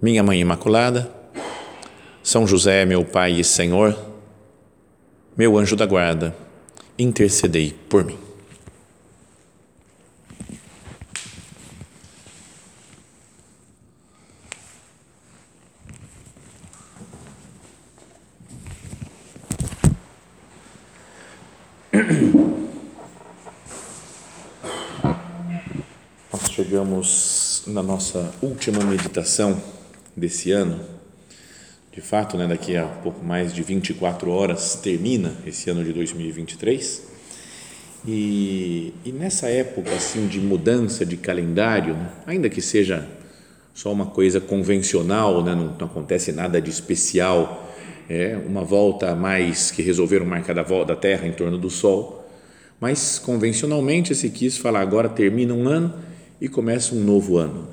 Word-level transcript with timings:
minha 0.00 0.22
Mãe 0.22 0.40
Imaculada, 0.40 1.10
São 2.22 2.46
José, 2.46 2.84
meu 2.84 3.04
Pai 3.04 3.32
e 3.32 3.44
Senhor, 3.44 3.98
meu 5.36 5.56
anjo 5.56 5.74
da 5.74 5.86
guarda, 5.86 6.36
intercedei 6.98 7.74
por 7.88 8.04
mim. 8.04 8.18
Nós 26.32 26.50
chegamos 26.50 27.62
na 27.66 27.82
nossa 27.82 28.30
última 28.42 28.84
meditação 28.84 29.60
desse 30.16 30.50
ano. 30.50 30.80
De 31.92 32.00
fato, 32.00 32.36
né, 32.36 32.46
daqui 32.46 32.76
a 32.76 32.84
pouco 32.84 33.24
mais 33.24 33.54
de 33.54 33.62
24 33.62 34.30
horas 34.30 34.74
termina 34.76 35.32
esse 35.46 35.70
ano 35.70 35.84
de 35.84 35.92
2023. 35.92 37.02
E, 38.06 38.92
e 39.04 39.12
nessa 39.12 39.48
época 39.48 39.90
assim 39.94 40.26
de 40.26 40.40
mudança 40.40 41.04
de 41.04 41.16
calendário, 41.16 41.94
né, 41.94 42.10
ainda 42.26 42.48
que 42.48 42.62
seja 42.62 43.06
só 43.74 43.92
uma 43.92 44.06
coisa 44.06 44.40
convencional, 44.40 45.42
né, 45.42 45.54
não, 45.54 45.74
não 45.78 45.86
acontece 45.86 46.32
nada 46.32 46.60
de 46.60 46.70
especial, 46.70 47.74
é 48.08 48.38
uma 48.46 48.62
volta 48.62 49.10
a 49.10 49.16
mais 49.16 49.70
que 49.70 49.82
resolveram 49.82 50.24
marcar 50.24 50.54
da 50.54 50.62
volta 50.62 50.94
da 50.94 51.00
Terra 51.00 51.26
em 51.26 51.32
torno 51.32 51.58
do 51.58 51.68
Sol, 51.68 52.24
mas 52.80 53.18
convencionalmente 53.18 54.14
se 54.14 54.30
quis 54.30 54.56
falar 54.56 54.80
agora 54.80 55.08
termina 55.08 55.52
um 55.52 55.66
ano 55.66 55.94
e 56.40 56.48
começa 56.48 56.94
um 56.94 57.02
novo 57.02 57.36
ano. 57.36 57.68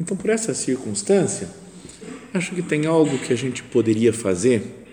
Então, 0.00 0.16
por 0.16 0.30
essa 0.30 0.54
circunstância, 0.54 1.48
acho 2.32 2.54
que 2.54 2.62
tem 2.62 2.86
algo 2.86 3.18
que 3.18 3.32
a 3.32 3.36
gente 3.36 3.62
poderia 3.62 4.12
fazer, 4.12 4.84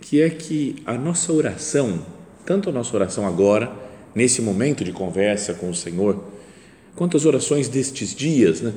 que 0.00 0.20
é 0.20 0.30
que 0.30 0.76
a 0.86 0.94
nossa 0.94 1.32
oração, 1.32 2.04
tanto 2.44 2.70
a 2.70 2.72
nossa 2.72 2.94
oração 2.96 3.26
agora, 3.26 3.72
nesse 4.14 4.40
momento 4.40 4.84
de 4.84 4.92
conversa 4.92 5.54
com 5.54 5.68
o 5.68 5.74
Senhor, 5.74 6.24
quanto 6.94 7.16
as 7.16 7.26
orações 7.26 7.68
destes 7.68 8.14
dias, 8.14 8.60
né? 8.60 8.72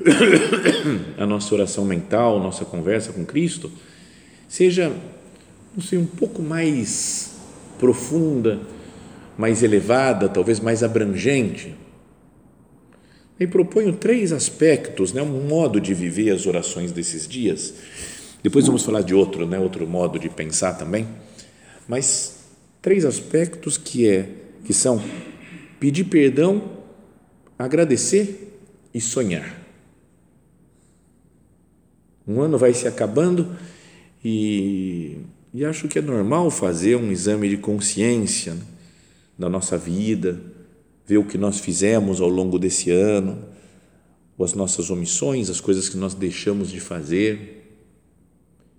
a 1.18 1.26
nossa 1.26 1.54
oração 1.54 1.84
mental, 1.84 2.38
nossa 2.38 2.64
conversa 2.64 3.12
com 3.12 3.24
Cristo, 3.24 3.72
seja 4.48 4.92
não 5.74 5.82
sei, 5.82 5.98
um 5.98 6.06
pouco 6.06 6.40
mais 6.40 7.34
profunda, 7.78 8.60
mais 9.36 9.62
elevada, 9.62 10.28
talvez 10.28 10.58
mais 10.58 10.82
abrangente 10.82 11.74
e 13.38 13.46
proponho 13.46 13.92
três 13.92 14.32
aspectos, 14.32 15.12
né, 15.12 15.20
um 15.20 15.46
modo 15.46 15.80
de 15.80 15.92
viver 15.92 16.30
as 16.30 16.46
orações 16.46 16.90
desses 16.90 17.28
dias. 17.28 17.74
Depois 18.42 18.66
vamos 18.66 18.82
falar 18.82 19.02
de 19.02 19.14
outro, 19.14 19.46
né, 19.46 19.58
outro 19.58 19.86
modo 19.86 20.18
de 20.18 20.28
pensar 20.28 20.74
também. 20.74 21.06
Mas 21.86 22.38
três 22.80 23.04
aspectos 23.04 23.76
que 23.76 24.08
é 24.08 24.28
que 24.64 24.72
são 24.72 25.02
pedir 25.78 26.04
perdão, 26.04 26.62
agradecer 27.58 28.58
e 28.92 29.00
sonhar. 29.00 29.62
Um 32.26 32.40
ano 32.40 32.58
vai 32.58 32.72
se 32.72 32.88
acabando 32.88 33.54
e, 34.24 35.18
e 35.54 35.64
acho 35.64 35.86
que 35.86 35.98
é 35.98 36.02
normal 36.02 36.50
fazer 36.50 36.96
um 36.96 37.12
exame 37.12 37.48
de 37.48 37.58
consciência 37.58 38.54
né, 38.54 38.62
da 39.38 39.48
nossa 39.48 39.76
vida 39.76 40.40
ver 41.06 41.18
o 41.18 41.24
que 41.24 41.38
nós 41.38 41.60
fizemos 41.60 42.20
ao 42.20 42.28
longo 42.28 42.58
desse 42.58 42.90
ano, 42.90 43.38
as 44.38 44.52
nossas 44.52 44.90
omissões, 44.90 45.48
as 45.48 45.60
coisas 45.60 45.88
que 45.88 45.96
nós 45.96 46.14
deixamos 46.14 46.70
de 46.70 46.80
fazer, 46.80 47.62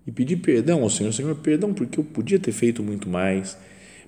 e 0.05 0.11
pedir 0.11 0.37
perdão 0.37 0.83
ao 0.83 0.89
Senhor, 0.89 1.11
Senhor, 1.11 1.35
perdão 1.35 1.73
porque 1.73 1.99
eu 1.99 2.03
podia 2.03 2.39
ter 2.39 2.51
feito 2.51 2.83
muito 2.83 3.09
mais, 3.09 3.57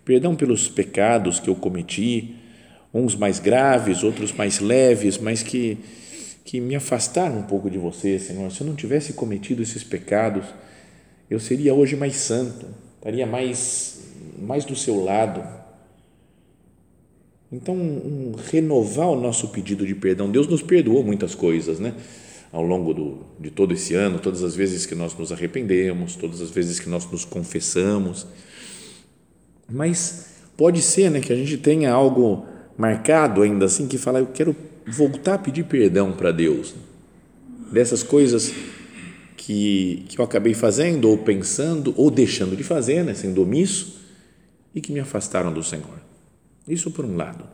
perdão 0.06 0.36
pelos 0.36 0.68
pecados 0.68 1.40
que 1.40 1.50
eu 1.50 1.56
cometi, 1.56 2.36
uns 2.94 3.16
mais 3.16 3.40
graves, 3.40 4.04
outros 4.04 4.32
mais 4.34 4.60
leves, 4.60 5.18
mas 5.18 5.44
que 5.44 5.78
que 6.50 6.60
me 6.60 6.76
afastaram 6.76 7.38
um 7.38 7.44
pouco 7.44 7.70
de 7.70 7.78
você, 7.78 8.18
Senhor. 8.18 8.52
Se 8.52 8.62
eu 8.62 8.66
não 8.66 8.74
tivesse 8.74 9.14
cometido 9.14 9.62
esses 9.62 9.84
pecados, 9.84 10.46
eu 11.30 11.40
seria 11.40 11.76
hoje 11.76 11.96
mais 11.96 12.16
santo, 12.16 12.66
estaria 12.96 13.28
mais 13.28 14.00
mais 14.40 14.66
do 14.66 14.76
seu 14.76 15.04
lado 15.04 15.59
então, 17.52 17.76
um, 17.76 18.34
renovar 18.52 19.10
o 19.10 19.20
nosso 19.20 19.48
pedido 19.50 19.86
de 19.86 19.96
perdão. 19.96 20.30
Deus 20.30 20.48
nos 20.48 20.62
perdoou 20.62 21.04
muitas 21.04 21.34
coisas, 21.34 21.80
né? 21.80 21.96
Ao 22.52 22.64
longo 22.64 22.94
do, 22.94 23.18
de 23.40 23.50
todo 23.50 23.74
esse 23.74 23.96
ano, 23.96 24.20
todas 24.20 24.44
as 24.44 24.56
vezes 24.56 24.86
que 24.86 24.96
nós 24.96 25.16
nos 25.16 25.32
arrependemos, 25.32 26.16
todas 26.16 26.42
as 26.42 26.52
vezes 26.52 26.80
que 26.80 26.90
nós 26.90 27.10
nos 27.12 27.26
confessamos. 27.26 28.28
Mas 29.68 30.30
pode 30.56 30.82
ser, 30.82 31.10
né, 31.12 31.20
que 31.22 31.32
a 31.32 31.36
gente 31.36 31.58
tenha 31.58 31.92
algo 31.92 32.46
marcado 32.78 33.42
ainda 33.42 33.66
assim 33.66 33.88
que 33.88 33.98
fala, 33.98 34.20
eu 34.20 34.28
quero 34.28 34.56
voltar 34.88 35.36
a 35.36 35.38
pedir 35.38 35.66
perdão 35.66 36.12
para 36.12 36.32
Deus 36.32 36.74
dessas 37.72 38.02
coisas 38.02 38.52
que, 39.38 40.06
que 40.10 40.20
eu 40.20 40.26
acabei 40.26 40.54
fazendo 40.54 41.08
ou 41.08 41.18
pensando 41.20 41.94
ou 41.96 42.10
deixando 42.10 42.56
de 42.56 42.64
fazer, 42.64 43.04
né, 43.04 43.14
sendo 43.14 43.44
omisso 43.44 44.00
e 44.74 44.82
que 44.82 44.92
me 44.92 45.00
afastaram 45.00 45.54
do 45.54 45.64
Senhor. 45.64 46.09
Isso 46.70 46.92
por 46.92 47.04
um 47.04 47.16
lado. 47.16 47.46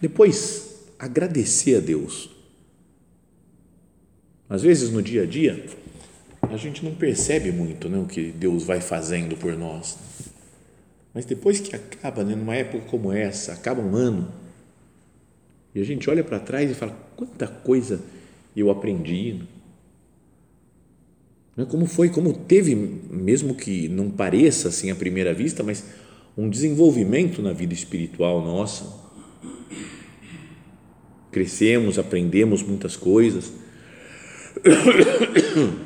Depois, 0.00 0.86
agradecer 0.98 1.76
a 1.76 1.80
Deus. 1.80 2.30
Às 4.48 4.62
vezes 4.62 4.90
no 4.90 5.02
dia 5.02 5.24
a 5.24 5.26
dia, 5.26 5.66
a 6.42 6.56
gente 6.56 6.84
não 6.84 6.94
percebe 6.94 7.50
muito 7.50 7.88
né, 7.88 7.98
o 7.98 8.06
que 8.06 8.30
Deus 8.30 8.62
vai 8.62 8.80
fazendo 8.80 9.36
por 9.36 9.56
nós. 9.56 9.98
Mas 11.12 11.24
depois 11.24 11.58
que 11.58 11.74
acaba, 11.74 12.22
né, 12.22 12.34
numa 12.36 12.54
época 12.54 12.86
como 12.86 13.12
essa, 13.12 13.52
acaba 13.52 13.82
um 13.82 13.96
ano, 13.96 14.32
e 15.74 15.80
a 15.80 15.84
gente 15.84 16.08
olha 16.08 16.22
para 16.22 16.38
trás 16.38 16.70
e 16.70 16.74
fala: 16.74 16.96
quanta 17.16 17.48
coisa 17.48 18.00
eu 18.56 18.70
aprendi. 18.70 19.40
Né? 21.56 21.64
Como 21.64 21.86
foi, 21.86 22.08
como 22.08 22.32
teve, 22.32 22.74
mesmo 22.74 23.54
que 23.54 23.88
não 23.88 24.10
pareça 24.10 24.68
assim 24.68 24.90
à 24.90 24.94
primeira 24.94 25.34
vista, 25.34 25.62
mas 25.62 25.84
um 26.36 26.48
desenvolvimento 26.48 27.40
na 27.40 27.52
vida 27.52 27.72
espiritual 27.72 28.42
nossa. 28.42 29.04
Crescemos, 31.30 31.98
aprendemos 31.98 32.62
muitas 32.62 32.96
coisas. 32.96 33.52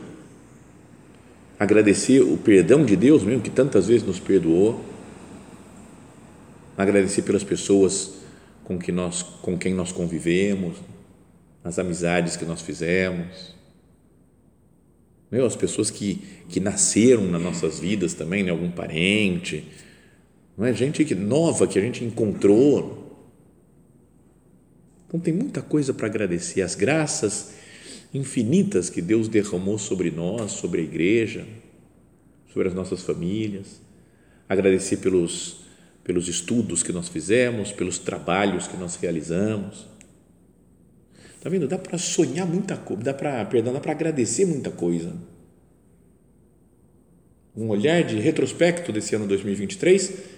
Agradecer 1.59 2.21
o 2.21 2.37
perdão 2.37 2.85
de 2.85 2.95
Deus 2.97 3.25
mesmo, 3.25 3.43
que 3.43 3.51
tantas 3.51 3.89
vezes 3.89 4.07
nos 4.07 4.21
perdoou. 4.21 4.85
Agradecer 6.77 7.23
pelas 7.23 7.43
pessoas 7.43 8.19
com, 8.65 8.79
que 8.79 8.93
nós, 8.93 9.23
com 9.23 9.59
quem 9.59 9.75
nós 9.75 9.91
convivemos, 9.91 10.77
as 11.65 11.79
amizades 11.79 12.37
que 12.37 12.45
nós 12.45 12.63
fizemos. 12.63 13.57
Meu, 15.31 15.45
as 15.45 15.57
pessoas 15.57 15.91
que, 15.91 16.23
que 16.49 16.61
nasceram 16.61 17.25
nas 17.25 17.43
nossas 17.43 17.81
vidas 17.81 18.15
também, 18.15 18.43
né? 18.43 18.51
algum 18.51 18.71
parente, 18.71 19.67
não 20.59 20.67
é 20.67 20.75
gente 20.75 21.05
que 21.05 21.15
nova 21.15 21.69
que 21.69 21.79
a 21.79 21.83
gente 21.83 22.05
encontrou. 22.05 23.07
Então 25.07 25.21
tem 25.21 25.33
muita 25.33 25.63
coisa 25.63 25.95
para 25.95 26.09
agradecer, 26.09 26.61
as 26.61 26.75
graças 26.75 27.55
infinitas 28.13 28.91
que 28.91 29.01
Deus 29.01 29.29
derramou 29.29 29.79
sobre 29.79 30.11
nós, 30.11 30.51
sobre 30.51 30.81
a 30.81 30.85
igreja, 30.85 31.47
sobre 32.53 32.69
as 32.69 32.75
nossas 32.75 33.03
famílias. 33.03 33.81
Agradecer 34.49 34.97
pelos 34.97 35.69
pelos 36.09 36.27
estudos 36.27 36.83
que 36.83 36.91
nós 36.91 37.07
fizemos, 37.07 37.71
pelos 37.71 37.99
trabalhos 37.99 38.67
que 38.67 38.79
nós 38.79 38.97
realizamos. 38.97 39.87
Tá 41.39 41.51
vendo? 41.51 41.69
Dá 41.69 41.77
para 41.77 41.99
sonhar 41.99 42.47
muita 42.47 42.79
coisa, 42.79 43.03
dá 43.03 43.13
para, 43.13 43.45
perdão, 43.45 43.75
dá 43.75 43.79
para 43.79 43.93
agradecer 43.93 44.47
muita 44.47 44.71
coisa. 44.71 45.15
Um 47.55 47.69
olhar 47.69 48.03
de 48.05 48.19
retrospecto 48.19 48.91
desse 48.91 49.15
ano 49.15 49.27
2023 49.27 50.38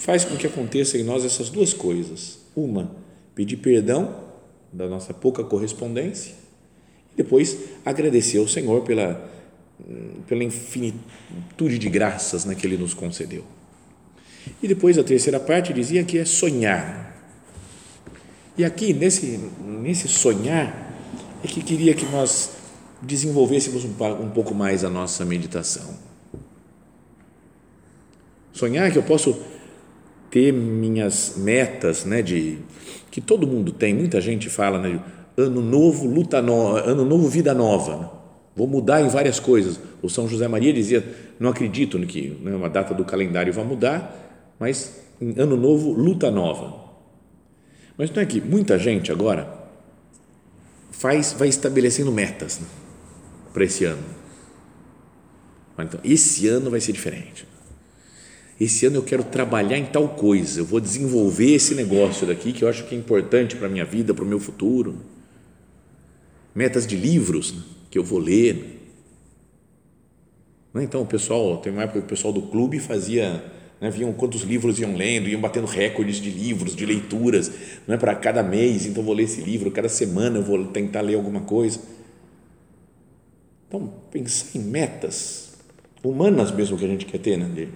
faz 0.00 0.24
com 0.24 0.34
que 0.34 0.46
aconteça 0.46 0.96
em 0.96 1.04
nós 1.04 1.26
essas 1.26 1.50
duas 1.50 1.74
coisas. 1.74 2.38
Uma, 2.56 2.90
pedir 3.34 3.58
perdão 3.58 4.14
da 4.72 4.88
nossa 4.88 5.12
pouca 5.12 5.44
correspondência 5.44 6.34
E 7.12 7.16
depois 7.16 7.58
agradecer 7.84 8.38
ao 8.38 8.48
Senhor 8.48 8.82
pela, 8.82 9.30
pela 10.26 10.42
infinitude 10.42 11.78
de 11.78 11.88
graças 11.90 12.46
né, 12.46 12.54
que 12.54 12.66
Ele 12.66 12.78
nos 12.78 12.94
concedeu. 12.94 13.44
E 14.62 14.66
depois 14.66 14.96
a 14.96 15.04
terceira 15.04 15.38
parte 15.38 15.72
dizia 15.72 16.02
que 16.02 16.16
é 16.16 16.24
sonhar. 16.24 17.14
E 18.56 18.64
aqui, 18.64 18.94
nesse, 18.94 19.38
nesse 19.60 20.08
sonhar, 20.08 20.96
é 21.44 21.46
que 21.46 21.62
queria 21.62 21.94
que 21.94 22.06
nós 22.06 22.52
desenvolvêssemos 23.02 23.84
um, 23.84 23.90
um 24.22 24.30
pouco 24.30 24.54
mais 24.54 24.82
a 24.82 24.88
nossa 24.88 25.26
meditação. 25.26 25.94
Sonhar 28.52 28.90
que 28.90 28.98
eu 28.98 29.02
posso 29.02 29.38
ter 30.30 30.52
minhas 30.52 31.34
metas, 31.36 32.04
né, 32.04 32.22
de 32.22 32.58
que 33.10 33.20
todo 33.20 33.46
mundo 33.46 33.72
tem, 33.72 33.92
muita 33.92 34.20
gente 34.20 34.48
fala, 34.48 34.78
né, 34.78 35.00
ano 35.36 35.60
novo, 35.60 36.06
luta 36.06 36.40
nova, 36.40 36.80
ano 36.80 37.04
novo, 37.04 37.28
vida 37.28 37.52
nova. 37.52 37.96
Né? 37.96 38.10
Vou 38.54 38.66
mudar 38.66 39.02
em 39.02 39.08
várias 39.08 39.40
coisas. 39.40 39.80
O 40.00 40.08
São 40.08 40.28
José 40.28 40.46
Maria 40.46 40.72
dizia, 40.72 41.04
não 41.38 41.50
acredito 41.50 41.98
no 41.98 42.06
que 42.06 42.38
né, 42.42 42.54
uma 42.54 42.70
data 42.70 42.94
do 42.94 43.04
calendário 43.04 43.52
vai 43.52 43.64
mudar, 43.64 44.56
mas 44.58 45.02
ano 45.36 45.56
novo, 45.56 45.92
luta 45.92 46.30
nova. 46.30 46.88
Mas 47.98 48.10
não 48.10 48.22
é 48.22 48.26
que 48.26 48.40
muita 48.40 48.78
gente 48.78 49.10
agora 49.10 49.52
faz, 50.92 51.34
vai 51.36 51.48
estabelecendo 51.48 52.12
metas 52.12 52.60
né, 52.60 52.66
para 53.52 53.64
esse 53.64 53.84
ano. 53.84 54.20
Então, 55.78 55.98
esse 56.04 56.46
ano 56.46 56.70
vai 56.70 56.80
ser 56.80 56.92
diferente 56.92 57.49
esse 58.60 58.84
ano 58.84 58.96
eu 58.96 59.02
quero 59.02 59.24
trabalhar 59.24 59.78
em 59.78 59.86
tal 59.86 60.06
coisa, 60.06 60.60
eu 60.60 60.66
vou 60.66 60.80
desenvolver 60.80 61.54
esse 61.54 61.74
negócio 61.74 62.26
daqui 62.26 62.52
que 62.52 62.62
eu 62.62 62.68
acho 62.68 62.84
que 62.84 62.94
é 62.94 62.98
importante 62.98 63.56
para 63.56 63.66
a 63.66 63.70
minha 63.70 63.86
vida, 63.86 64.12
para 64.12 64.22
o 64.22 64.28
meu 64.28 64.38
futuro. 64.38 64.98
Metas 66.54 66.86
de 66.86 66.94
livros 66.94 67.54
né, 67.54 67.62
que 67.90 67.98
eu 67.98 68.04
vou 68.04 68.18
ler. 68.18 68.78
Né, 70.74 70.84
então, 70.84 71.00
o 71.00 71.06
pessoal, 71.06 71.56
tem 71.56 71.72
uma 71.72 71.84
época 71.84 72.00
que 72.00 72.04
o 72.04 72.08
pessoal 72.08 72.34
do 72.34 72.42
clube 72.42 72.78
fazia, 72.78 73.42
né, 73.80 73.88
viam 73.88 74.12
quantos 74.12 74.42
livros 74.42 74.78
iam 74.78 74.94
lendo, 74.94 75.26
iam 75.26 75.40
batendo 75.40 75.66
recordes 75.66 76.16
de 76.16 76.28
livros, 76.28 76.76
de 76.76 76.84
leituras, 76.84 77.50
não 77.88 77.94
é 77.94 77.98
para 77.98 78.14
cada 78.14 78.42
mês, 78.42 78.84
então 78.84 79.02
vou 79.02 79.14
ler 79.14 79.22
esse 79.22 79.40
livro, 79.40 79.70
cada 79.70 79.88
semana 79.88 80.36
eu 80.36 80.42
vou 80.42 80.66
tentar 80.66 81.00
ler 81.00 81.14
alguma 81.14 81.40
coisa. 81.40 81.80
Então, 83.66 83.90
pensar 84.10 84.58
em 84.58 84.60
metas 84.60 85.54
humanas 86.04 86.50
mesmo 86.50 86.76
que 86.76 86.84
a 86.84 86.88
gente 86.88 87.06
quer 87.06 87.18
ter, 87.18 87.38
né? 87.38 87.68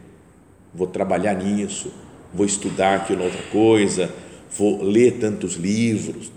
Vou 0.74 0.86
trabalhar 0.86 1.34
nisso, 1.34 1.92
vou 2.32 2.44
estudar 2.44 2.96
aquilo 2.96 3.24
outra 3.24 3.42
coisa, 3.44 4.12
vou 4.50 4.82
ler 4.82 5.18
tantos 5.18 5.54
livros, 5.54 6.32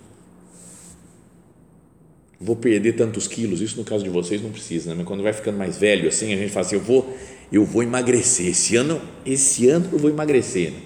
vou 2.39 2.55
perder 2.55 2.93
tantos 2.93 3.27
quilos. 3.27 3.61
Isso 3.61 3.77
no 3.77 3.83
caso 3.83 4.03
de 4.03 4.09
vocês 4.09 4.41
não 4.41 4.51
precisa, 4.51 4.91
né? 4.91 4.95
mas 4.97 5.07
quando 5.07 5.23
vai 5.23 5.33
ficando 5.33 5.57
mais 5.57 5.77
velho 5.77 6.07
assim, 6.07 6.33
a 6.33 6.37
gente 6.37 6.51
fala 6.51 6.65
assim, 6.65 6.75
eu 6.75 6.81
vou, 6.81 7.17
eu 7.51 7.65
vou 7.65 7.81
emagrecer. 7.81 8.47
Esse 8.47 8.75
ano, 8.75 9.01
esse 9.25 9.67
ano 9.67 9.89
eu 9.91 9.97
vou 9.97 10.09
emagrecer. 10.09 10.71
Né? 10.71 10.81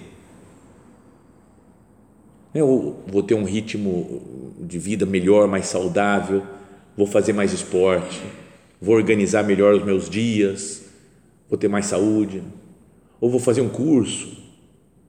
Eu 2.54 3.02
vou 3.06 3.22
ter 3.22 3.34
um 3.34 3.44
ritmo 3.44 4.54
de 4.60 4.78
vida 4.78 5.04
melhor, 5.04 5.46
mais 5.46 5.66
saudável, 5.66 6.42
vou 6.96 7.06
fazer 7.06 7.32
mais 7.32 7.52
esporte, 7.52 8.22
vou 8.80 8.94
organizar 8.94 9.42
melhor 9.42 9.74
os 9.74 9.84
meus 9.84 10.08
dias, 10.08 10.82
vou 11.48 11.58
ter 11.58 11.68
mais 11.68 11.86
saúde 11.86 12.42
ou 13.22 13.30
vou 13.30 13.38
fazer 13.38 13.60
um 13.60 13.68
curso 13.68 14.36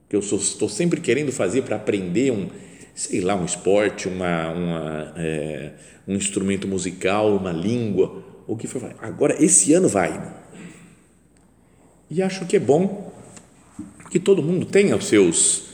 que 0.08 0.14
eu 0.14 0.20
estou 0.20 0.68
sempre 0.68 1.00
querendo 1.00 1.32
fazer 1.32 1.62
para 1.62 1.74
aprender 1.74 2.30
um, 2.30 2.48
sei 2.94 3.20
lá, 3.20 3.34
um 3.34 3.44
esporte, 3.44 4.06
uma, 4.06 4.50
uma 4.50 5.14
é, 5.16 5.72
um 6.06 6.14
instrumento 6.14 6.68
musical, 6.68 7.34
uma 7.34 7.50
língua, 7.50 8.22
o 8.46 8.56
que 8.56 8.68
for. 8.68 8.94
Agora, 9.00 9.42
esse 9.42 9.72
ano 9.72 9.88
vai. 9.88 10.32
E 12.08 12.22
acho 12.22 12.46
que 12.46 12.54
é 12.54 12.60
bom 12.60 13.12
que 14.12 14.20
todo 14.20 14.40
mundo 14.44 14.64
tenha 14.64 14.94
os 14.94 15.06
seus, 15.06 15.64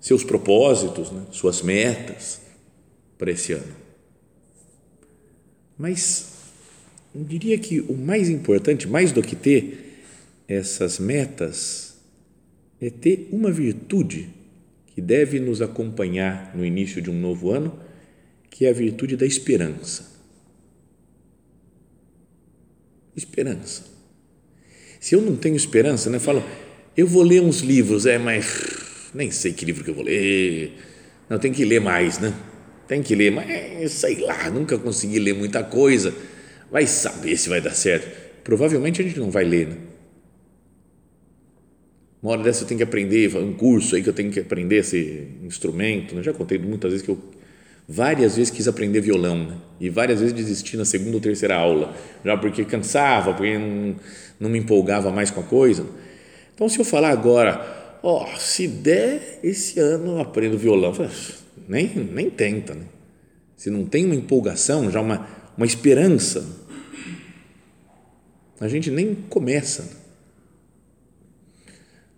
seus 0.00 0.24
propósitos, 0.24 1.10
né? 1.10 1.26
suas 1.32 1.60
metas 1.60 2.40
para 3.18 3.30
esse 3.30 3.52
ano. 3.52 3.76
Mas 5.76 6.32
eu 7.14 7.22
diria 7.24 7.58
que 7.58 7.80
o 7.80 7.94
mais 7.94 8.30
importante, 8.30 8.88
mais 8.88 9.12
do 9.12 9.20
que 9.20 9.36
ter 9.36 9.77
essas 10.48 10.98
metas 10.98 11.98
é 12.80 12.88
ter 12.88 13.28
uma 13.30 13.52
virtude 13.52 14.30
que 14.86 15.02
deve 15.02 15.38
nos 15.38 15.60
acompanhar 15.60 16.56
no 16.56 16.64
início 16.64 17.02
de 17.02 17.10
um 17.10 17.20
novo 17.20 17.50
ano, 17.50 17.78
que 18.50 18.64
é 18.64 18.70
a 18.70 18.72
virtude 18.72 19.14
da 19.16 19.26
esperança. 19.26 20.16
Esperança. 23.14 23.84
Se 24.98 25.14
eu 25.14 25.20
não 25.20 25.36
tenho 25.36 25.54
esperança, 25.54 26.08
né, 26.08 26.18
falo, 26.18 26.42
eu 26.96 27.06
vou 27.06 27.22
ler 27.22 27.42
uns 27.42 27.60
livros, 27.60 28.06
é, 28.06 28.18
mas 28.18 29.10
nem 29.14 29.30
sei 29.30 29.52
que 29.52 29.64
livro 29.64 29.84
que 29.84 29.90
eu 29.90 29.94
vou 29.94 30.04
ler. 30.04 30.72
Não, 31.28 31.38
tem 31.38 31.52
que 31.52 31.64
ler 31.64 31.80
mais, 31.80 32.18
né? 32.18 32.34
Tem 32.88 33.02
que 33.02 33.14
ler, 33.14 33.30
mas 33.30 33.92
sei 33.92 34.20
lá, 34.20 34.48
nunca 34.50 34.78
consegui 34.78 35.18
ler 35.18 35.34
muita 35.34 35.62
coisa. 35.62 36.14
Vai 36.70 36.86
saber 36.86 37.36
se 37.36 37.48
vai 37.48 37.60
dar 37.60 37.74
certo. 37.74 38.08
Provavelmente 38.42 39.02
a 39.02 39.04
gente 39.04 39.18
não 39.18 39.30
vai 39.30 39.44
ler, 39.44 39.68
né? 39.68 39.87
Uma 42.22 42.32
hora 42.32 42.42
dessa 42.42 42.64
eu 42.64 42.68
tenho 42.68 42.78
que 42.78 42.84
aprender, 42.84 43.36
um 43.36 43.52
curso 43.52 43.94
aí 43.94 44.02
que 44.02 44.08
eu 44.08 44.12
tenho 44.12 44.30
que 44.30 44.40
aprender 44.40 44.76
esse 44.76 45.28
instrumento. 45.44 46.14
Né? 46.14 46.22
já 46.22 46.32
contei 46.32 46.58
muitas 46.58 46.90
vezes 46.90 47.04
que 47.04 47.10
eu 47.10 47.18
várias 47.88 48.36
vezes 48.36 48.50
quis 48.50 48.68
aprender 48.68 49.00
violão 49.00 49.46
né? 49.46 49.56
e 49.80 49.88
várias 49.88 50.20
vezes 50.20 50.34
desisti 50.34 50.76
na 50.76 50.84
segunda 50.84 51.16
ou 51.16 51.20
terceira 51.22 51.56
aula, 51.56 51.96
já 52.22 52.36
porque 52.36 52.64
cansava, 52.64 53.32
porque 53.32 53.56
não, 53.56 53.96
não 54.38 54.50
me 54.50 54.58
empolgava 54.58 55.10
mais 55.10 55.30
com 55.30 55.40
a 55.40 55.44
coisa. 55.44 55.86
Então, 56.54 56.68
se 56.68 56.78
eu 56.78 56.84
falar 56.84 57.10
agora, 57.10 57.98
ó, 58.02 58.24
oh, 58.24 58.38
se 58.38 58.68
der 58.68 59.40
esse 59.42 59.80
ano 59.80 60.16
eu 60.16 60.20
aprendo 60.20 60.58
violão, 60.58 60.92
nem, 61.66 61.88
nem 61.88 62.28
tenta, 62.28 62.74
né? 62.74 62.84
Se 63.56 63.70
não 63.70 63.84
tem 63.84 64.04
uma 64.04 64.14
empolgação, 64.14 64.90
já 64.90 65.00
uma, 65.00 65.26
uma 65.56 65.66
esperança, 65.66 66.44
a 68.60 68.68
gente 68.68 68.90
nem 68.90 69.14
começa. 69.14 69.97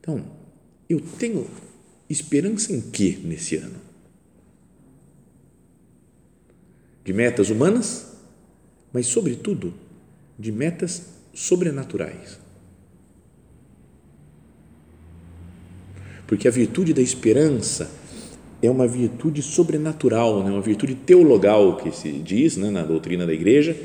Então, 0.00 0.24
eu 0.88 1.00
tenho 1.00 1.46
esperança 2.08 2.72
em 2.72 2.80
quê 2.80 3.18
nesse 3.22 3.56
ano? 3.56 3.76
De 7.04 7.12
metas 7.12 7.50
humanas, 7.50 8.12
mas, 8.92 9.06
sobretudo, 9.06 9.72
de 10.38 10.50
metas 10.50 11.02
sobrenaturais. 11.32 12.40
Porque 16.26 16.48
a 16.48 16.50
virtude 16.50 16.92
da 16.94 17.02
esperança 17.02 17.90
é 18.62 18.70
uma 18.70 18.86
virtude 18.86 19.42
sobrenatural, 19.42 20.44
né? 20.44 20.50
uma 20.50 20.60
virtude 20.60 20.94
teologal 20.94 21.76
que 21.76 21.90
se 21.90 22.10
diz 22.10 22.56
né? 22.56 22.70
na 22.70 22.84
doutrina 22.84 23.26
da 23.26 23.32
igreja 23.32 23.76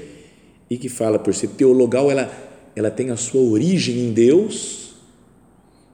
e 0.69 0.77
que 0.77 0.89
fala 0.89 1.17
por 1.17 1.33
ser 1.33 1.49
teologal, 1.49 2.11
ela, 2.11 2.31
ela 2.75 2.91
tem 2.91 3.09
a 3.09 3.17
sua 3.17 3.41
origem 3.41 3.99
em 3.99 4.13
Deus 4.13 4.84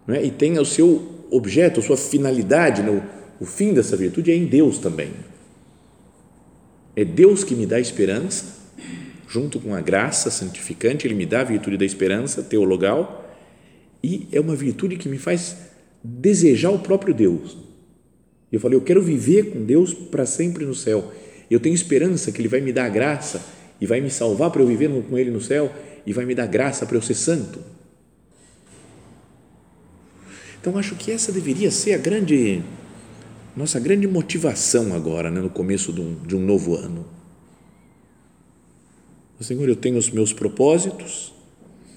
é? 0.08 0.24
e 0.24 0.32
tem 0.32 0.58
o 0.60 0.66
seu 0.66 1.26
objeto, 1.30 1.80
a 1.80 1.84
sua 1.84 1.98
finalidade, 1.98 2.84
no, 2.84 3.02
o 3.40 3.46
fim 3.46 3.74
dessa 3.74 3.96
virtude 3.96 4.32
é 4.32 4.36
em 4.36 4.46
Deus 4.46 4.80
também. 4.80 5.12
É 6.96 7.06
Deus 7.06 7.44
que 7.44 7.56
me 7.56 7.66
dá 7.66 7.80
esperança, 7.80 8.62
junto 9.28 9.60
com 9.60 9.74
a 9.74 9.82
graça 9.82 10.30
santificante, 10.30 11.08
Ele 11.08 11.16
me 11.16 11.26
dá 11.26 11.42
a 11.42 11.46
virtude 11.46 11.78
da 11.78 11.86
esperança 11.86 12.44
teologal, 12.44 13.36
e 14.04 14.28
é 14.32 14.40
uma 14.40 14.56
virtude 14.56 14.98
que 14.98 15.08
me 15.08 15.18
faz 15.18 15.56
desejar 16.04 16.72
o 16.72 16.80
próprio 16.80 17.14
Deus. 17.14 17.58
Eu 18.52 18.60
falei, 18.60 18.78
eu 18.78 18.82
quero 18.82 19.02
viver 19.02 19.52
com 19.52 19.64
Deus 19.64 19.94
para 19.94 20.26
sempre 20.26 20.66
no 20.66 20.76
céu. 20.76 21.14
Eu 21.50 21.60
tenho 21.60 21.74
esperança 21.74 22.32
que 22.32 22.42
Ele 22.42 22.48
vai 22.50 22.60
me 22.60 22.74
dar 22.74 22.86
a 22.86 22.90
graça 22.90 23.42
e 23.80 23.86
vai 23.86 24.02
me 24.02 24.10
salvar 24.10 24.52
para 24.52 24.62
eu 24.62 24.68
viver 24.68 24.90
com 25.10 25.18
Ele 25.18 25.32
no 25.32 25.40
céu 25.40 25.72
e 26.06 26.12
vai 26.12 26.26
me 26.26 26.36
dar 26.36 26.48
graça 26.48 26.86
para 26.86 26.98
eu 26.98 27.02
ser 27.02 27.14
santo. 27.14 27.60
Então, 30.62 30.78
acho 30.78 30.96
que 30.96 31.12
essa 31.12 31.32
deveria 31.32 31.72
ser 31.72 31.94
a 31.94 31.98
grande, 31.98 32.62
nossa 33.58 33.80
grande 33.80 34.08
motivação 34.08 34.94
agora, 34.94 35.32
né, 35.32 35.42
no 35.42 35.50
começo 35.50 35.92
de 35.92 36.00
um, 36.00 36.16
de 36.24 36.36
um 36.36 36.46
novo 36.46 36.76
ano. 36.76 37.04
Senhor, 39.40 39.68
eu 39.68 39.76
tenho 39.76 39.98
os 39.98 40.12
meus 40.12 40.32
propósitos, 40.32 41.34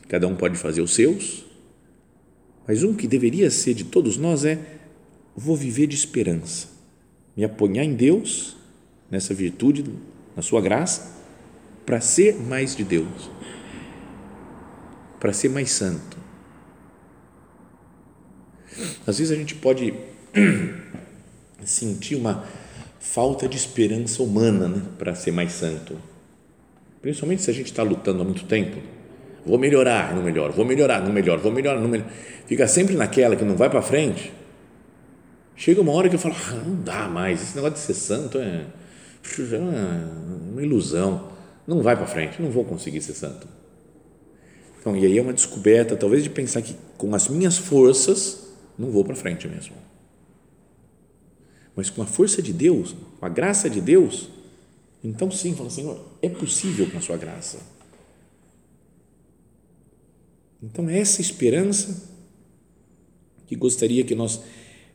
cada 0.08 0.26
um 0.26 0.34
pode 0.34 0.56
fazer 0.56 0.80
os 0.80 0.94
seus, 0.94 1.44
mas 2.66 2.82
um 2.82 2.94
que 2.94 3.06
deveria 3.06 3.50
ser 3.50 3.74
de 3.74 3.84
todos 3.84 4.16
nós 4.16 4.46
é: 4.46 4.58
vou 5.36 5.54
viver 5.54 5.86
de 5.86 5.94
esperança, 5.94 6.68
me 7.36 7.44
apoiar 7.44 7.84
em 7.84 7.92
Deus, 7.92 8.56
nessa 9.10 9.34
virtude, 9.34 9.84
na 10.34 10.40
Sua 10.40 10.62
graça, 10.62 11.22
para 11.84 12.00
ser 12.00 12.36
mais 12.36 12.74
de 12.74 12.82
Deus, 12.82 13.30
para 15.20 15.34
ser 15.34 15.50
mais 15.50 15.70
santo 15.70 16.23
às 19.06 19.18
vezes 19.18 19.32
a 19.32 19.36
gente 19.36 19.54
pode 19.54 19.94
sentir 21.64 22.16
uma 22.16 22.44
falta 22.98 23.46
de 23.48 23.56
esperança 23.56 24.22
humana 24.22 24.68
né, 24.68 24.82
para 24.98 25.14
ser 25.14 25.30
mais 25.30 25.52
santo. 25.52 25.96
principalmente 27.00 27.42
se 27.42 27.50
a 27.50 27.54
gente 27.54 27.66
está 27.66 27.82
lutando 27.82 28.22
há 28.22 28.24
muito 28.24 28.44
tempo, 28.44 28.80
vou 29.44 29.58
melhorar, 29.58 30.14
não 30.14 30.22
melhor, 30.22 30.50
vou 30.52 30.64
melhorar, 30.64 31.02
não 31.02 31.12
melhor, 31.12 31.38
vou 31.38 31.52
melhorar, 31.52 31.80
não 31.80 31.88
melhor, 31.88 32.08
fica 32.46 32.66
sempre 32.66 32.96
naquela 32.96 33.36
que 33.36 33.44
não 33.44 33.56
vai 33.56 33.68
para 33.70 33.82
frente. 33.82 34.32
Chega 35.54 35.80
uma 35.80 35.92
hora 35.92 36.08
que 36.08 36.16
eu 36.16 36.18
falo, 36.18 36.34
ah, 36.34 36.62
não 36.66 36.82
dá 36.82 37.06
mais, 37.06 37.42
esse 37.42 37.54
negócio 37.54 37.74
de 37.74 37.80
ser 37.80 37.94
santo 37.94 38.38
é, 38.38 38.66
é 39.52 39.58
uma 40.50 40.62
ilusão, 40.62 41.28
não 41.66 41.82
vai 41.82 41.96
para 41.96 42.06
frente, 42.06 42.42
não 42.42 42.50
vou 42.50 42.64
conseguir 42.64 43.00
ser 43.00 43.14
santo. 43.14 43.46
Então, 44.80 44.96
e 44.96 45.06
aí 45.06 45.16
é 45.16 45.22
uma 45.22 45.32
descoberta, 45.32 45.96
talvez, 45.96 46.22
de 46.22 46.30
pensar 46.30 46.60
que 46.60 46.74
com 46.98 47.14
as 47.14 47.28
minhas 47.28 47.56
forças 47.56 48.43
não 48.78 48.90
vou 48.90 49.04
para 49.04 49.14
frente 49.14 49.46
mesmo. 49.48 49.74
Mas 51.76 51.90
com 51.90 52.02
a 52.02 52.06
força 52.06 52.40
de 52.40 52.52
Deus, 52.52 52.94
com 53.18 53.26
a 53.26 53.28
graça 53.28 53.68
de 53.68 53.80
Deus, 53.80 54.28
então 55.02 55.30
sim, 55.30 55.54
fala, 55.54 55.70
Senhor, 55.70 56.00
é 56.22 56.28
possível 56.28 56.90
com 56.90 56.98
a 56.98 57.00
sua 57.00 57.16
graça. 57.16 57.58
Então, 60.62 60.88
é 60.88 60.98
essa 60.98 61.20
esperança 61.20 62.10
que 63.46 63.54
gostaria 63.54 64.02
que 64.04 64.14
nós 64.14 64.40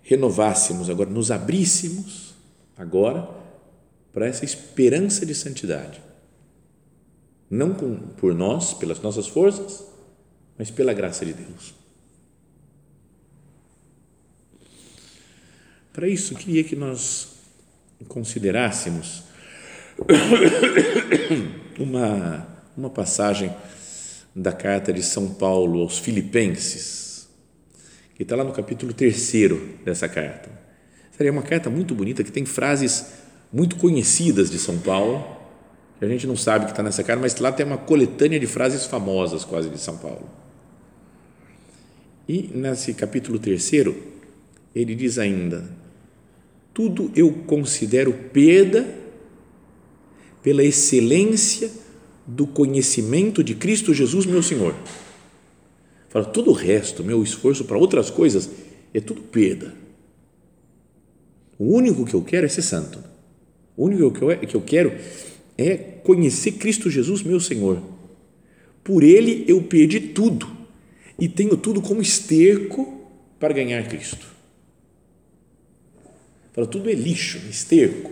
renovássemos 0.02 0.90
agora, 0.90 1.10
nos 1.10 1.30
abríssemos 1.30 2.34
agora 2.76 3.30
para 4.12 4.26
essa 4.26 4.44
esperança 4.44 5.26
de 5.26 5.36
santidade 5.36 6.02
não 7.50 7.74
com, 7.74 7.96
por 7.96 8.36
nós, 8.36 8.74
pelas 8.74 9.02
nossas 9.02 9.28
forças, 9.28 9.84
mas 10.58 10.70
pela 10.70 10.94
graça 10.94 11.26
de 11.26 11.34
Deus. 11.34 11.74
Para 16.00 16.08
isso, 16.08 16.34
queria 16.34 16.63
que 16.63 16.77
nós 16.77 17.27
considerássemos 18.08 19.24
uma, 21.77 22.48
uma 22.77 22.89
passagem 22.89 23.53
da 24.34 24.53
carta 24.53 24.94
de 24.94 25.03
São 25.03 25.34
Paulo 25.34 25.82
aos 25.82 26.00
Filipenses, 26.00 27.27
que 28.15 28.24
está 28.24 28.34
lá 28.38 28.46
no 28.46 28.53
capítulo 28.53 28.94
3 28.94 29.34
dessa 29.84 30.08
carta. 30.08 30.50
Seria 31.18 31.34
uma 31.34 31.41
carta 31.41 31.70
muito 31.70 31.94
bonita 31.94 32.24
que 32.24 32.32
tem 32.32 32.46
frases 32.46 33.08
muito 33.51 33.75
conhecidas 33.75 34.50
de 34.50 34.58
São 34.58 34.79
Paulo 34.79 35.38
a 36.01 36.06
gente 36.08 36.25
não 36.25 36.38
sabe 36.38 36.63
que 36.63 36.72
está 36.72 36.82
nessa 36.82 37.03
carta, 37.03 37.22
mas 37.22 37.36
lá 37.39 37.51
tem 37.51 37.65
uma 37.65 37.77
coletânea 37.77 38.39
de 38.39 38.48
frases 38.48 38.86
famosas 38.86 39.44
quase 39.44 39.70
de 39.70 39.77
São 39.77 39.98
Paulo. 39.98 40.29
E 42.25 42.50
nesse 42.56 42.94
capítulo 42.94 43.38
terceiro, 43.38 44.01
ele 44.74 44.96
diz 44.96 45.20
ainda: 45.20 45.77
tudo 46.74 47.12
eu 47.16 47.32
considero 47.46 48.14
perda 48.32 48.98
pela 50.42 50.64
excelência 50.64 51.70
do 52.26 52.46
conhecimento 52.48 53.44
de 53.44 53.56
Cristo 53.56 53.94
Jesus, 53.94 54.26
meu 54.26 54.42
Senhor. 54.44 54.76
Fala, 56.10 56.26
todo 56.26 56.50
o 56.50 56.54
resto, 56.54 57.04
meu 57.04 57.22
esforço 57.24 57.66
para 57.66 57.78
outras 57.78 58.10
coisas, 58.10 58.50
é 58.94 59.00
tudo 59.00 59.22
perda. 59.22 59.74
O 61.58 61.76
único 61.76 62.06
que 62.06 62.14
eu 62.14 62.22
quero 62.22 62.46
é 62.46 62.50
ser 62.50 62.62
santo. 62.62 63.04
O 63.76 63.86
único 63.86 64.12
que 64.12 64.22
eu, 64.22 64.32
eu 64.32 64.62
quero 64.62 64.94
é 65.58 65.76
conhecer 65.76 66.54
Cristo 66.54 66.90
Jesus, 66.90 67.22
meu 67.22 67.40
Senhor. 67.40 67.82
Por 68.84 69.04
ele 69.04 69.44
eu 69.48 69.62
perdi 69.64 70.00
tudo 70.00 70.50
e 71.20 71.28
tenho 71.28 71.58
tudo 71.58 71.82
como 71.82 72.02
esterco 72.02 73.02
para 73.40 73.54
ganhar 73.54 73.88
Cristo. 73.88 74.26
Fala, 76.60 76.68
tudo 76.68 76.89
é 76.89 76.94
lixo, 76.94 77.38
esterco. 77.50 78.12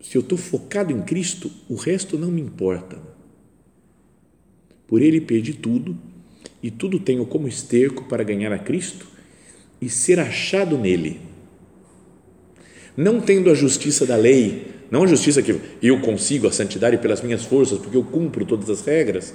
Se 0.00 0.16
eu 0.16 0.20
estou 0.20 0.38
focado 0.38 0.92
em 0.92 1.02
Cristo, 1.02 1.50
o 1.68 1.74
resto 1.74 2.16
não 2.16 2.30
me 2.30 2.40
importa. 2.40 2.96
Por 4.86 5.02
ele 5.02 5.20
perdi 5.20 5.52
tudo 5.52 5.98
e 6.62 6.70
tudo 6.70 7.00
tenho 7.00 7.26
como 7.26 7.48
esterco 7.48 8.04
para 8.04 8.22
ganhar 8.22 8.52
a 8.52 8.58
Cristo 8.58 9.04
e 9.80 9.88
ser 9.88 10.20
achado 10.20 10.78
nele. 10.78 11.20
Não 12.96 13.20
tendo 13.20 13.50
a 13.50 13.54
justiça 13.54 14.06
da 14.06 14.14
lei, 14.14 14.68
não 14.92 15.02
a 15.02 15.08
justiça 15.08 15.42
que 15.42 15.60
eu 15.82 16.00
consigo 16.00 16.46
a 16.46 16.52
santidade 16.52 16.98
pelas 16.98 17.20
minhas 17.20 17.44
forças, 17.44 17.80
porque 17.80 17.96
eu 17.96 18.04
cumpro 18.04 18.46
todas 18.46 18.70
as 18.70 18.82
regras, 18.82 19.34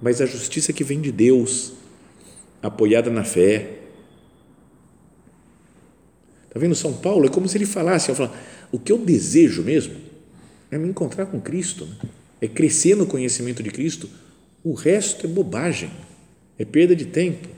mas 0.00 0.22
a 0.22 0.26
justiça 0.26 0.72
que 0.72 0.84
vem 0.84 1.02
de 1.02 1.12
Deus, 1.12 1.74
apoiada 2.62 3.10
na 3.10 3.24
fé. 3.24 3.77
Está 6.48 6.58
vendo? 6.58 6.74
São 6.74 6.92
Paulo 6.94 7.26
é 7.26 7.28
como 7.28 7.48
se 7.48 7.56
ele 7.56 7.66
falasse: 7.66 8.10
o 8.72 8.78
que 8.78 8.90
eu 8.90 8.98
desejo 8.98 9.62
mesmo 9.62 9.94
é 10.70 10.78
me 10.78 10.88
encontrar 10.88 11.26
com 11.26 11.40
Cristo, 11.40 11.86
né? 11.86 12.08
é 12.40 12.48
crescer 12.48 12.96
no 12.96 13.06
conhecimento 13.06 13.62
de 13.62 13.70
Cristo, 13.70 14.08
o 14.64 14.74
resto 14.74 15.26
é 15.26 15.28
bobagem, 15.28 15.90
é 16.58 16.64
perda 16.64 16.94
de 16.94 17.06
tempo. 17.06 17.48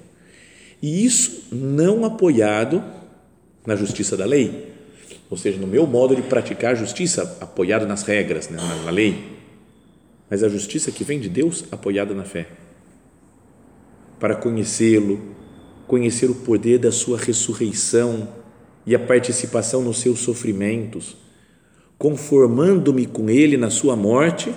E 0.83 1.05
isso 1.05 1.49
não 1.53 2.05
apoiado 2.05 2.83
na 3.67 3.77
justiça 3.77 4.17
da 4.17 4.25
lei, 4.25 4.73
ou 5.29 5.37
seja, 5.37 5.59
no 5.59 5.67
meu 5.67 5.87
modo 5.87 6.17
de 6.17 6.23
praticar 6.23 6.73
a 6.73 6.75
justiça 6.75 7.39
apoiado 7.41 7.87
nas 7.87 8.03
regras, 8.03 8.49
né, 8.49 8.57
na, 8.57 8.85
na 8.85 8.91
lei, 8.91 9.39
mas 10.29 10.43
a 10.43 10.49
justiça 10.49 10.91
que 10.91 11.05
vem 11.05 11.21
de 11.21 11.29
Deus 11.29 11.65
apoiada 11.71 12.15
na 12.15 12.25
fé. 12.25 12.49
Para 14.19 14.37
conhecê-lo, 14.37 15.35
conhecer 15.87 16.31
o 16.31 16.35
poder 16.35 16.79
da 16.79 16.93
sua 16.93 17.19
ressurreição 17.19 18.40
e 18.87 18.95
a 18.95 18.99
participação 18.99 19.83
nos 19.83 19.99
seus 19.99 20.21
sofrimentos, 20.21 21.17
conformando-me 21.99 23.07
com 23.07 23.29
ele 23.29 23.57
na 23.57 23.71
sua 23.71 23.95
morte, 23.95 24.55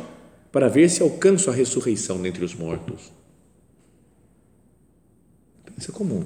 para 0.52 0.70
ver 0.70 0.90
se 0.90 1.02
alcanço 1.02 1.50
a 1.50 1.54
ressurreição 1.54 2.22
dentre 2.22 2.46
os 2.46 2.54
mortos. 2.54 3.12
Pensa 5.66 5.92
como, 5.92 6.26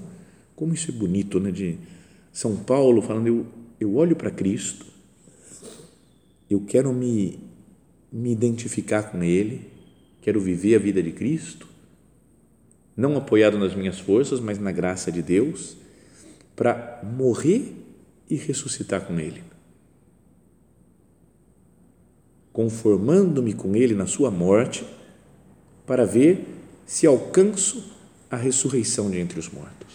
como 0.56 0.74
isso 0.74 0.92
é 0.92 0.94
bonito, 0.94 1.40
né? 1.40 1.52
De 1.52 1.78
São 2.32 2.56
Paulo 2.58 3.02
falando, 3.02 3.28
eu, 3.28 3.46
eu 3.80 3.96
olho 3.96 4.16
para 4.16 4.30
Cristo, 4.30 4.86
eu 6.50 6.62
quero 6.62 6.94
me, 6.94 7.40
me 8.12 8.32
identificar 8.32 9.04
com 9.04 9.24
Ele, 9.24 9.62
quero 10.22 10.40
viver 10.42 10.76
a 10.76 10.80
vida 10.80 11.02
de 11.02 11.12
Cristo, 11.12 11.68
não 12.96 13.16
apoiado 13.16 13.58
nas 13.58 13.76
minhas 13.76 14.00
forças, 14.00 14.40
mas 14.40 14.60
na 14.60 14.72
graça 14.72 15.12
de 15.12 15.22
Deus, 15.22 15.78
para 16.56 17.02
morrer 17.04 17.87
e 18.30 18.36
ressuscitar 18.36 19.02
com 19.02 19.20
Ele. 19.20 19.44
Conformando-me 22.52 23.54
com 23.54 23.76
Ele 23.76 23.94
na 23.94 24.06
Sua 24.06 24.32
morte, 24.32 24.86
para 25.86 26.06
ver 26.06 26.46
se 26.86 27.08
alcanço 27.08 27.96
a 28.30 28.36
ressurreição 28.36 29.10
de 29.10 29.20
entre 29.20 29.40
os 29.40 29.50
mortos. 29.50 29.88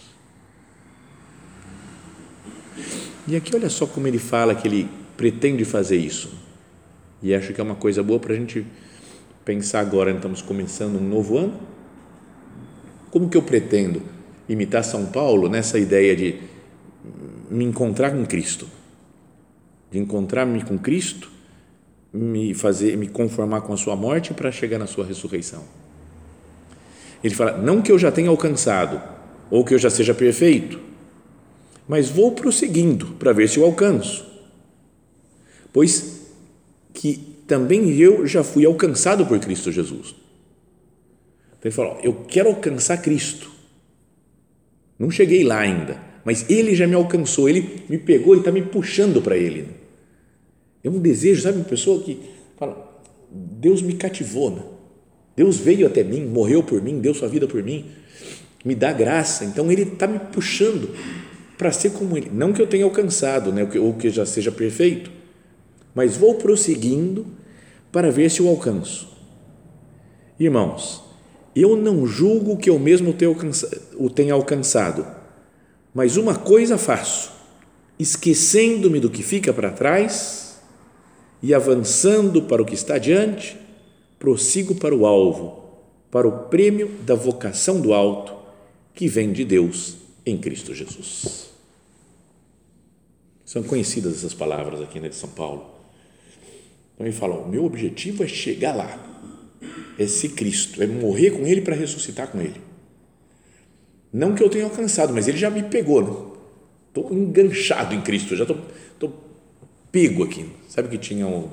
E 3.27 3.35
aqui 3.35 3.55
olha 3.55 3.69
só 3.69 3.85
como 3.85 4.07
ele 4.07 4.17
fala 4.17 4.53
que 4.53 4.67
ele 4.67 4.89
pretende 5.15 5.63
fazer 5.63 5.97
isso. 5.97 6.33
E 7.21 7.33
acho 7.33 7.53
que 7.53 7.61
é 7.61 7.63
uma 7.63 7.75
coisa 7.75 8.03
boa 8.03 8.19
para 8.19 8.33
a 8.33 8.35
gente 8.35 8.65
pensar 9.45 9.79
agora, 9.79 10.11
estamos 10.11 10.41
começando 10.41 10.97
um 10.97 11.07
novo 11.07 11.37
ano. 11.37 11.59
Como 13.11 13.29
que 13.29 13.37
eu 13.37 13.41
pretendo 13.41 14.01
imitar 14.49 14.83
São 14.83 15.05
Paulo 15.05 15.47
nessa 15.47 15.79
ideia 15.79 16.15
de 16.15 16.39
me 17.53 17.63
encontrar 17.63 18.11
com 18.11 18.25
Cristo? 18.25 18.67
De 19.91 19.99
encontrar-me 19.99 20.63
com 20.63 20.77
Cristo, 20.77 21.29
me 22.11 22.53
fazer, 22.53 22.97
me 22.97 23.07
conformar 23.07 23.61
com 23.61 23.73
a 23.73 23.77
sua 23.77 23.95
morte 23.95 24.33
para 24.33 24.51
chegar 24.51 24.79
na 24.79 24.87
sua 24.87 25.05
ressurreição. 25.05 25.63
Ele 27.23 27.33
fala, 27.33 27.57
não 27.57 27.81
que 27.81 27.91
eu 27.91 27.97
já 27.97 28.11
tenha 28.11 28.29
alcançado, 28.29 29.01
ou 29.49 29.63
que 29.63 29.73
eu 29.73 29.79
já 29.79 29.89
seja 29.89 30.13
perfeito, 30.13 30.79
mas 31.87 32.09
vou 32.09 32.31
prosseguindo 32.31 33.07
para 33.13 33.33
ver 33.33 33.47
se 33.47 33.59
eu 33.59 33.65
alcanço. 33.65 34.25
Pois 35.71 36.21
que 36.93 37.17
também 37.47 37.91
eu 37.97 38.25
já 38.25 38.43
fui 38.43 38.65
alcançado 38.65 39.25
por 39.25 39.39
Cristo 39.39 39.71
Jesus. 39.71 40.15
Então 41.47 41.69
ele 41.69 41.71
fala: 41.71 41.99
eu 42.01 42.13
quero 42.27 42.49
alcançar 42.49 42.97
Cristo. 42.97 43.51
Não 44.97 45.09
cheguei 45.09 45.43
lá 45.43 45.59
ainda, 45.59 45.99
mas 46.23 46.49
Ele 46.49 46.75
já 46.75 46.87
me 46.87 46.95
alcançou, 46.95 47.49
Ele 47.49 47.83
me 47.89 47.97
pegou 47.97 48.35
e 48.35 48.39
está 48.39 48.51
me 48.51 48.61
puxando 48.61 49.21
para 49.21 49.37
Ele. 49.37 49.67
É 50.83 50.89
um 50.89 50.99
desejo, 50.99 51.41
sabe? 51.41 51.57
Uma 51.57 51.65
pessoa 51.65 52.01
que 52.03 52.19
fala: 52.57 53.01
Deus 53.31 53.81
me 53.81 53.93
cativou, 53.93 54.51
né? 54.51 54.63
Deus 55.35 55.57
veio 55.57 55.87
até 55.87 56.03
mim, 56.03 56.25
morreu 56.25 56.61
por 56.61 56.81
mim, 56.81 56.99
deu 56.99 57.13
sua 57.13 57.27
vida 57.27 57.47
por 57.47 57.63
mim, 57.63 57.85
me 58.63 58.75
dá 58.75 58.93
graça, 58.93 59.43
então 59.45 59.71
Ele 59.71 59.83
está 59.83 60.05
me 60.05 60.19
puxando 60.19 60.89
para 61.57 61.71
ser 61.71 61.91
como 61.91 62.15
Ele. 62.15 62.29
Não 62.31 62.53
que 62.53 62.61
eu 62.61 62.67
tenha 62.67 62.85
alcançado, 62.85 63.51
né, 63.51 63.67
ou 63.79 63.93
que 63.93 64.09
já 64.09 64.25
seja 64.25 64.51
perfeito, 64.51 65.11
mas 65.95 66.17
vou 66.17 66.35
prosseguindo 66.35 67.25
para 67.91 68.11
ver 68.11 68.29
se 68.29 68.41
eu 68.41 68.47
alcanço. 68.47 69.11
Irmãos, 70.39 71.03
eu 71.55 71.75
não 71.75 72.05
julgo 72.05 72.57
que 72.57 72.69
eu 72.69 72.77
mesmo 72.77 73.15
o 73.97 74.09
tenha 74.09 74.33
alcançado, 74.33 75.05
mas 75.93 76.17
uma 76.17 76.35
coisa 76.35 76.77
faço, 76.77 77.31
esquecendo-me 77.99 78.99
do 78.99 79.09
que 79.09 79.21
fica 79.21 79.53
para 79.53 79.71
trás 79.71 80.59
e 81.41 81.53
avançando 81.53 82.41
para 82.43 82.61
o 82.61 82.65
que 82.65 82.73
está 82.73 82.97
diante, 82.97 83.57
prossigo 84.17 84.75
para 84.75 84.95
o 84.95 85.05
alvo, 85.05 85.63
para 86.09 86.27
o 86.27 86.47
prêmio 86.47 86.87
da 87.05 87.15
vocação 87.15 87.81
do 87.81 87.93
alto 87.93 88.33
que 88.93 89.07
vem 89.07 89.31
de 89.31 89.43
Deus 89.43 89.97
em 90.25 90.37
Cristo 90.37 90.73
Jesus. 90.73 91.49
São 93.45 93.61
conhecidas 93.61 94.15
essas 94.15 94.33
palavras 94.33 94.81
aqui 94.81 94.99
né, 94.99 95.09
de 95.09 95.15
São 95.15 95.29
Paulo. 95.29 95.69
Então 96.93 97.05
ele 97.05 97.15
fala: 97.15 97.35
o 97.35 97.47
meu 97.47 97.65
objetivo 97.65 98.23
é 98.23 98.27
chegar 98.27 98.75
lá, 98.75 98.97
é 99.99 100.07
ser 100.07 100.29
Cristo, 100.29 100.81
é 100.81 100.87
morrer 100.87 101.31
com 101.31 101.45
Ele 101.45 101.61
para 101.61 101.75
ressuscitar 101.75 102.29
com 102.29 102.41
Ele. 102.41 102.72
Não 104.13 104.35
que 104.35 104.43
eu 104.43 104.49
tenha 104.49 104.65
alcançado, 104.65 105.11
mas 105.11 105.27
Ele 105.27 105.37
já 105.37 105.49
me 105.49 105.63
pegou. 105.63 106.37
Estou 106.87 107.09
né? 107.09 107.19
enganchado 107.19 107.95
em 107.95 108.01
Cristo, 108.01 108.35
já 108.35 108.43
estou 108.43 109.13
pego 109.91 110.23
aqui. 110.23 110.45
Sabe 110.69 110.87
que 110.87 110.97
tinha 110.97 111.27
um, 111.27 111.49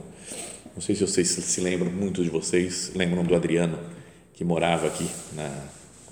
não 0.75 0.81
sei 0.81 0.95
se 0.95 1.02
vocês 1.02 1.29
se 1.29 1.61
lembram, 1.61 1.90
muitos 1.90 2.25
de 2.25 2.31
vocês 2.31 2.93
lembram 2.95 3.25
do 3.25 3.35
Adriano, 3.35 3.79
que 4.33 4.45
morava 4.45 4.87
aqui 4.87 5.07
na, 5.35 5.50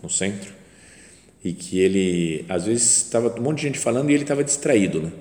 no 0.03 0.11
centro, 0.11 0.53
e 1.43 1.53
que 1.53 1.79
ele, 1.79 2.45
às 2.49 2.67
vezes, 2.67 3.05
estava 3.05 3.35
um 3.39 3.43
monte 3.43 3.59
de 3.59 3.63
gente 3.63 3.79
falando 3.79 4.11
e 4.11 4.15
ele 4.15 4.25
estava 4.25 4.43
distraído, 4.43 5.01
né? 5.01 5.13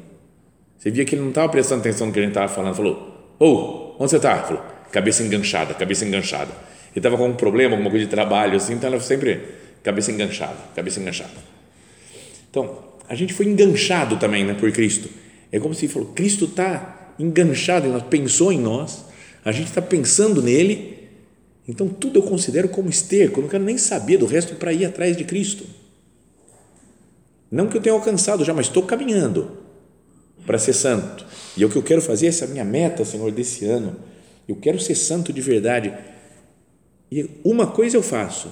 Você 0.78 0.92
via 0.92 1.06
que 1.06 1.16
ele 1.16 1.22
não 1.22 1.30
estava 1.30 1.50
prestando 1.50 1.82
atenção 1.82 2.08
no 2.08 2.14
que 2.14 2.20
a 2.20 2.22
gente 2.22 2.32
estava 2.32 2.48
falando, 2.48 2.76
falou, 2.76 3.36
ô, 3.40 3.46
oh, 3.46 4.04
onde 4.04 4.10
você 4.12 4.18
está? 4.18 4.44
Falou, 4.44 4.64
cabeça 4.92 5.24
enganchada, 5.24 5.74
cabeça 5.74 6.04
enganchada. 6.06 6.52
Ele 6.92 7.00
estava 7.00 7.16
com 7.18 7.28
um 7.28 7.36
problema, 7.36 7.74
alguma 7.74 7.90
coisa 7.90 8.06
de 8.06 8.12
trabalho, 8.12 8.58
assim, 8.58 8.74
então 8.74 8.90
ela 8.90 9.00
sempre, 9.00 9.40
cabeça 9.84 10.12
enganchada, 10.12 10.58
cabeça 10.76 11.00
enganchada. 11.00 11.32
Então, 12.50 12.84
a 13.08 13.16
gente 13.16 13.34
foi 13.34 13.46
enganchado 13.46 14.18
também, 14.18 14.46
né, 14.46 14.54
por 14.54 14.72
Cristo. 14.72 15.10
É 15.52 15.60
como 15.60 15.74
se 15.74 15.88
falou, 15.88 16.10
Cristo 16.10 16.46
está 16.46 17.14
enganchado 17.18 17.88
em 17.88 17.92
nós, 17.92 18.04
pensou 18.04 18.52
em 18.52 18.60
nós, 18.60 19.06
a 19.44 19.52
gente 19.52 19.68
está 19.68 19.82
pensando 19.82 20.42
nele, 20.42 21.08
então 21.68 21.88
tudo 21.88 22.20
eu 22.20 22.24
considero 22.24 22.70
como 22.70 22.90
esterco, 22.90 23.40
eu 23.40 23.44
não 23.44 23.50
quero 23.50 23.64
nem 23.64 23.78
saber 23.78 24.18
do 24.18 24.26
resto 24.26 24.56
para 24.56 24.74
ir 24.74 24.86
atrás 24.86 25.16
de 25.16 25.24
Cristo. 25.24 25.66
Não 27.50 27.68
que 27.68 27.78
eu 27.78 27.82
tenha 27.82 27.96
alcançado 27.96 28.44
já, 28.44 28.54
mas 28.54 28.68
estou 28.68 28.84
caminhando 28.84 29.58
para 30.46 30.58
ser 30.58 30.74
santo. 30.74 31.26
E 31.56 31.64
é 31.64 31.66
o 31.66 31.70
que 31.70 31.78
eu 31.78 31.84
quero 31.84 32.02
fazer, 32.02 32.28
essa 32.28 32.46
é 32.46 32.48
a 32.48 32.52
minha 32.52 32.66
meta, 32.66 33.06
Senhor, 33.06 33.32
desse 33.32 33.66
ano. 33.66 33.96
Eu 34.48 34.56
quero 34.56 34.80
ser 34.80 34.96
santo 34.96 35.32
de 35.32 35.42
verdade. 35.42 35.94
E 37.12 37.30
uma 37.44 37.68
coisa 37.68 37.96
eu 37.96 38.04
faço, 38.04 38.52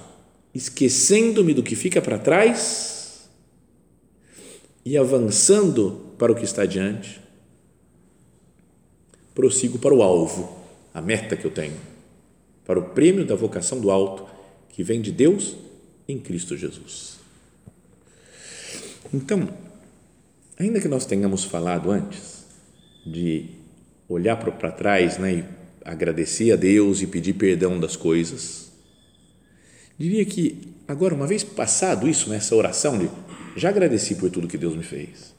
esquecendo-me 0.55 1.53
do 1.53 1.61
que 1.61 1.75
fica 1.75 2.01
para 2.01 2.17
trás 2.17 3.27
e 4.85 4.97
avançando 4.97 6.13
para 6.17 6.31
o 6.31 6.35
que 6.35 6.45
está 6.45 6.65
diante, 6.65 7.19
prossigo 9.33 9.77
para 9.77 9.93
o 9.93 10.01
alvo 10.01 10.57
a 10.93 11.01
meta 11.01 11.35
que 11.35 11.43
eu 11.43 11.51
tenho, 11.51 11.75
para 12.65 12.79
o 12.79 12.89
prêmio 12.91 13.25
da 13.25 13.35
vocação 13.35 13.81
do 13.81 13.91
alto 13.91 14.25
que 14.69 14.81
vem 14.81 15.01
de 15.01 15.11
Deus 15.11 15.57
em 16.07 16.17
Cristo 16.17 16.55
Jesus. 16.55 17.17
Então, 19.13 19.49
ainda 20.57 20.79
que 20.79 20.87
nós 20.87 21.05
tenhamos 21.05 21.43
falado 21.43 21.91
antes 21.91 22.45
de 23.05 23.49
olhar 24.07 24.37
para 24.37 24.71
trás 24.71 25.17
né, 25.17 25.33
e 25.33 25.45
agradecer 25.83 26.53
a 26.53 26.55
Deus 26.55 27.01
e 27.01 27.07
pedir 27.07 27.33
perdão 27.33 27.77
das 27.77 27.97
coisas, 27.97 28.64
diria 29.97 30.25
que 30.25 30.75
agora, 30.87 31.13
uma 31.13 31.27
vez 31.27 31.43
passado 31.43 32.07
isso, 32.07 32.29
nessa 32.29 32.55
oração 32.55 32.97
de 32.97 33.09
já 33.55 33.69
agradeci 33.69 34.15
por 34.15 34.29
tudo 34.29 34.47
que 34.47 34.57
Deus 34.57 34.75
me 34.75 34.83
fez, 34.83 35.33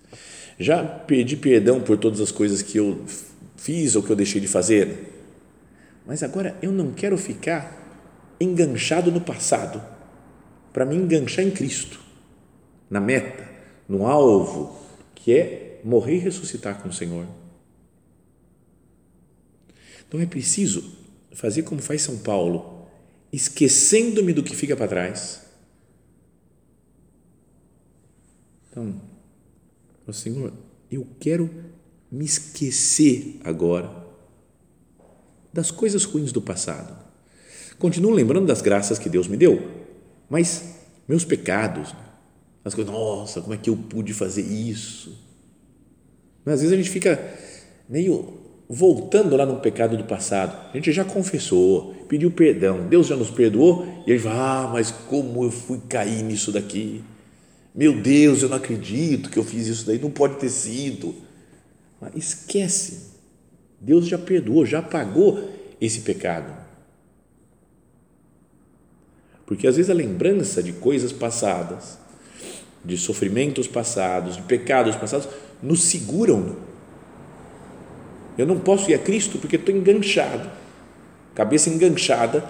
já 0.58 0.82
pedi 0.82 1.36
perdão 1.36 1.80
por 1.80 1.98
todas 1.98 2.20
as 2.20 2.30
coisas 2.30 2.62
que 2.62 2.78
eu 2.78 3.04
fiz 3.56 3.94
ou 3.94 4.02
que 4.02 4.10
eu 4.10 4.16
deixei 4.16 4.40
de 4.40 4.48
fazer, 4.48 5.12
mas 6.06 6.22
agora 6.22 6.56
eu 6.62 6.72
não 6.72 6.92
quero 6.92 7.18
ficar 7.18 7.84
enganchado 8.40 9.10
no 9.10 9.20
passado, 9.20 9.82
para 10.72 10.84
me 10.84 10.94
enganchar 10.94 11.44
em 11.44 11.50
Cristo, 11.50 11.98
na 12.90 13.00
meta, 13.00 13.48
no 13.88 14.06
alvo, 14.06 14.78
que 15.14 15.32
é 15.32 15.80
morrer 15.82 16.16
e 16.16 16.18
ressuscitar 16.18 16.82
com 16.82 16.90
o 16.90 16.92
Senhor. 16.92 17.26
Então 20.06 20.20
é 20.20 20.26
preciso 20.26 20.92
fazer 21.32 21.62
como 21.62 21.80
faz 21.80 22.02
São 22.02 22.18
Paulo, 22.18 22.75
esquecendo-me 23.36 24.32
do 24.32 24.42
que 24.42 24.56
fica 24.56 24.74
para 24.74 24.88
trás. 24.88 25.42
Então, 28.70 28.98
Senhor, 30.10 30.52
eu 30.90 31.06
quero 31.20 31.50
me 32.10 32.24
esquecer 32.24 33.38
agora 33.44 34.06
das 35.52 35.70
coisas 35.70 36.04
ruins 36.04 36.32
do 36.32 36.40
passado. 36.40 36.96
Continuo 37.78 38.12
lembrando 38.12 38.46
das 38.46 38.62
graças 38.62 38.98
que 38.98 39.10
Deus 39.10 39.28
me 39.28 39.36
deu, 39.36 39.84
mas 40.30 40.76
meus 41.06 41.24
pecados, 41.24 41.94
as 42.64 42.74
coisas, 42.74 42.92
nossa, 42.92 43.42
como 43.42 43.52
é 43.52 43.58
que 43.58 43.68
eu 43.68 43.76
pude 43.76 44.14
fazer 44.14 44.42
isso? 44.42 45.14
Mas 46.42 46.54
às 46.54 46.60
vezes 46.60 46.72
a 46.72 46.76
gente 46.76 46.90
fica 46.90 47.34
meio 47.86 48.45
voltando 48.68 49.36
lá 49.36 49.46
no 49.46 49.60
pecado 49.60 49.96
do 49.96 50.04
passado. 50.04 50.70
A 50.72 50.76
gente 50.76 50.92
já 50.92 51.04
confessou, 51.04 51.94
pediu 52.08 52.30
perdão, 52.30 52.86
Deus 52.88 53.06
já 53.06 53.16
nos 53.16 53.30
perdoou 53.30 53.86
e 54.06 54.12
aí 54.12 54.18
fala, 54.18 54.64
ah, 54.64 54.68
mas 54.72 54.90
como 54.90 55.44
eu 55.44 55.50
fui 55.50 55.80
cair 55.88 56.22
nisso 56.22 56.50
daqui? 56.50 57.02
Meu 57.74 58.00
Deus, 58.00 58.42
eu 58.42 58.48
não 58.48 58.56
acredito 58.56 59.30
que 59.30 59.38
eu 59.38 59.44
fiz 59.44 59.66
isso 59.66 59.86
daí, 59.86 59.98
não 59.98 60.10
pode 60.10 60.36
ter 60.36 60.48
sido. 60.48 61.14
Mas 62.00 62.14
esquece 62.16 63.16
Deus 63.80 64.06
já 64.06 64.18
perdoou, 64.18 64.64
já 64.64 64.82
pagou 64.82 65.50
esse 65.80 66.00
pecado. 66.00 66.52
Porque 69.44 69.66
às 69.66 69.76
vezes 69.76 69.90
a 69.90 69.94
lembrança 69.94 70.62
de 70.62 70.72
coisas 70.72 71.12
passadas, 71.12 71.98
de 72.84 72.96
sofrimentos 72.96 73.68
passados, 73.68 74.36
de 74.36 74.42
pecados 74.42 74.96
passados, 74.96 75.28
nos 75.62 75.84
seguram. 75.84 76.56
Eu 78.36 78.46
não 78.46 78.58
posso 78.58 78.90
ir 78.90 78.94
a 78.94 78.98
Cristo 78.98 79.38
porque 79.38 79.56
estou 79.56 79.74
enganchado, 79.74 80.50
cabeça 81.34 81.70
enganchada 81.70 82.44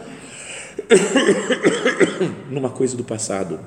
numa 2.51 2.71
coisa 2.71 2.97
do 2.97 3.05
passado. 3.05 3.61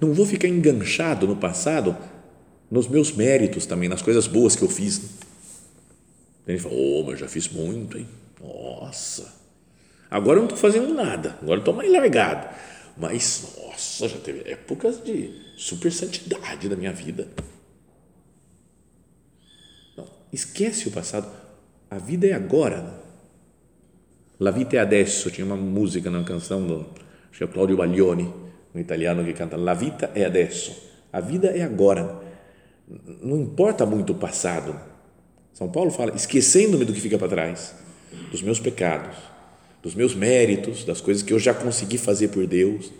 Não 0.00 0.12
vou 0.12 0.26
ficar 0.26 0.48
enganchado 0.48 1.26
no 1.26 1.36
passado 1.36 1.96
nos 2.70 2.88
meus 2.88 3.12
méritos 3.12 3.66
também, 3.66 3.88
nas 3.88 4.02
coisas 4.02 4.26
boas 4.26 4.56
que 4.56 4.62
eu 4.62 4.68
fiz. 4.68 5.00
Ele 6.46 6.58
fala, 6.58 6.74
oh, 6.74 7.04
mas 7.06 7.18
já 7.18 7.28
fiz 7.28 7.48
muito, 7.48 7.96
hein? 7.96 8.06
Nossa, 8.40 9.32
agora 10.10 10.36
eu 10.38 10.42
não 10.42 10.54
estou 10.54 10.58
fazendo 10.58 10.92
nada, 10.92 11.38
agora 11.40 11.60
estou 11.60 11.72
mais 11.72 11.90
largado. 11.90 12.54
Mas, 12.96 13.56
nossa, 13.56 14.08
já 14.08 14.18
teve 14.18 14.48
épocas 14.50 15.02
de 15.02 15.30
super 15.56 15.90
santidade 15.90 16.68
na 16.68 16.76
minha 16.76 16.92
vida. 16.92 17.26
Esquece 20.34 20.88
o 20.88 20.90
passado. 20.90 21.28
A 21.88 21.96
vida 21.96 22.26
é 22.26 22.32
agora. 22.32 23.00
La 24.40 24.50
vita 24.50 24.76
è 24.76 24.80
adesso. 24.80 25.30
Tinha 25.30 25.46
uma 25.46 25.56
música 25.56 26.10
na 26.10 26.24
canção 26.24 26.66
do 26.66 26.86
é 27.40 27.46
Claudio 27.46 27.76
Baglioni, 27.76 28.32
um 28.74 28.78
italiano 28.78 29.24
que 29.24 29.32
canta 29.32 29.56
La 29.56 29.74
vita 29.74 30.12
è 30.12 30.24
adesso. 30.24 30.72
A 31.12 31.20
vida 31.20 31.48
é 31.48 31.62
agora 31.62 32.22
não 33.22 33.40
importa 33.40 33.86
muito 33.86 34.12
o 34.12 34.16
passado. 34.16 34.78
São 35.52 35.70
Paulo 35.70 35.90
fala, 35.90 36.14
esquecendo-me 36.14 36.84
do 36.84 36.92
que 36.92 37.00
fica 37.00 37.16
para 37.16 37.28
trás, 37.28 37.74
dos 38.30 38.42
meus 38.42 38.58
pecados, 38.58 39.16
dos 39.82 39.94
meus 39.94 40.14
méritos, 40.14 40.84
das 40.84 41.00
coisas 41.00 41.22
que 41.22 41.32
eu 41.32 41.38
já 41.38 41.54
consegui 41.54 41.96
fazer 41.96 42.28
por 42.28 42.46
Deus, 42.46 42.92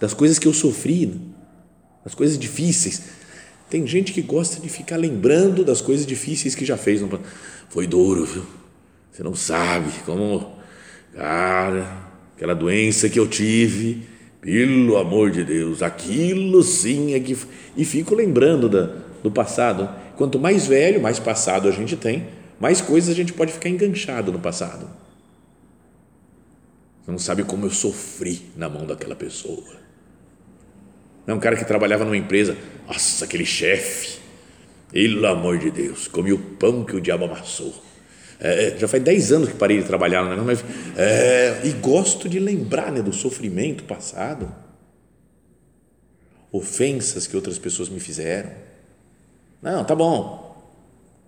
das 0.00 0.12
coisas 0.12 0.38
que 0.38 0.48
eu 0.48 0.52
sofri, 0.52 1.20
das 2.04 2.14
coisas 2.14 2.38
difíceis. 2.38 3.25
Tem 3.68 3.86
gente 3.86 4.12
que 4.12 4.22
gosta 4.22 4.60
de 4.60 4.68
ficar 4.68 4.96
lembrando 4.96 5.64
das 5.64 5.80
coisas 5.80 6.06
difíceis 6.06 6.54
que 6.54 6.64
já 6.64 6.76
fez. 6.76 7.02
Foi 7.68 7.86
duro, 7.86 8.24
viu? 8.24 8.46
Você 9.10 9.22
não 9.22 9.34
sabe 9.34 9.90
como, 10.04 10.56
cara, 11.14 12.10
aquela 12.36 12.54
doença 12.54 13.08
que 13.08 13.18
eu 13.18 13.26
tive 13.26 14.06
pelo 14.40 14.96
amor 14.96 15.30
de 15.30 15.42
Deus, 15.42 15.82
aquilo 15.82 16.62
sim 16.62 17.14
é 17.14 17.20
que. 17.20 17.36
E 17.76 17.84
fico 17.84 18.14
lembrando 18.14 18.68
da, 18.68 18.92
do 19.22 19.30
passado. 19.30 19.88
Quanto 20.16 20.38
mais 20.38 20.66
velho, 20.66 21.00
mais 21.02 21.18
passado 21.18 21.68
a 21.68 21.72
gente 21.72 21.96
tem, 21.96 22.28
mais 22.60 22.80
coisas 22.80 23.10
a 23.10 23.14
gente 23.14 23.32
pode 23.32 23.52
ficar 23.52 23.68
enganchado 23.68 24.30
no 24.30 24.38
passado. 24.38 24.88
Você 27.02 27.10
não 27.10 27.18
sabe 27.18 27.42
como 27.42 27.66
eu 27.66 27.70
sofri 27.70 28.42
na 28.56 28.68
mão 28.68 28.86
daquela 28.86 29.16
pessoa. 29.16 29.85
É 31.26 31.34
um 31.34 31.40
cara 31.40 31.56
que 31.56 31.64
trabalhava 31.64 32.04
numa 32.04 32.16
empresa, 32.16 32.56
nossa, 32.86 33.24
aquele 33.24 33.44
chefe, 33.44 34.18
pelo 34.92 35.26
amor 35.26 35.58
de 35.58 35.70
Deus, 35.70 36.06
comi 36.06 36.32
o 36.32 36.38
pão 36.38 36.84
que 36.84 36.94
o 36.94 37.00
diabo 37.00 37.24
amassou 37.24 37.86
é, 38.38 38.68
é, 38.68 38.78
já 38.78 38.86
faz 38.86 39.02
10 39.02 39.32
anos 39.32 39.48
que 39.48 39.54
parei 39.54 39.78
de 39.78 39.84
trabalhar, 39.84 40.24
né? 40.24 40.42
mas, 40.44 40.62
é, 40.96 41.62
e 41.64 41.72
gosto 41.72 42.28
de 42.28 42.38
lembrar 42.38 42.92
né, 42.92 43.00
do 43.00 43.12
sofrimento 43.12 43.84
passado, 43.84 44.54
ofensas 46.52 47.26
que 47.26 47.34
outras 47.34 47.58
pessoas 47.58 47.88
me 47.88 47.98
fizeram. 47.98 48.50
Não, 49.62 49.84
tá 49.84 49.94
bom, 49.94 50.70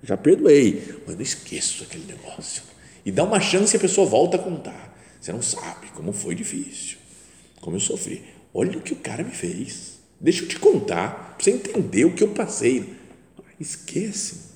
já 0.02 0.16
perdoei, 0.16 1.02
mas 1.06 1.16
não 1.16 1.22
esqueço 1.22 1.84
aquele 1.84 2.04
negócio. 2.04 2.62
E 3.04 3.10
dá 3.10 3.24
uma 3.24 3.40
chance 3.40 3.74
e 3.74 3.78
a 3.78 3.80
pessoa 3.80 4.06
volta 4.06 4.36
a 4.36 4.40
contar. 4.40 4.96
Você 5.18 5.32
não 5.32 5.42
sabe 5.42 5.88
como 5.94 6.12
foi 6.12 6.34
difícil, 6.34 6.98
como 7.60 7.76
eu 7.76 7.80
sofri. 7.80 8.22
Olha 8.52 8.78
o 8.78 8.80
que 8.80 8.92
o 8.92 8.96
cara 8.96 9.22
me 9.22 9.30
fez. 9.30 9.98
Deixa 10.20 10.42
eu 10.42 10.48
te 10.48 10.58
contar, 10.58 11.34
para 11.36 11.44
você 11.44 11.50
entender 11.50 12.04
o 12.04 12.12
que 12.12 12.22
eu 12.22 12.28
passei. 12.28 12.94
Esquece. 13.60 14.48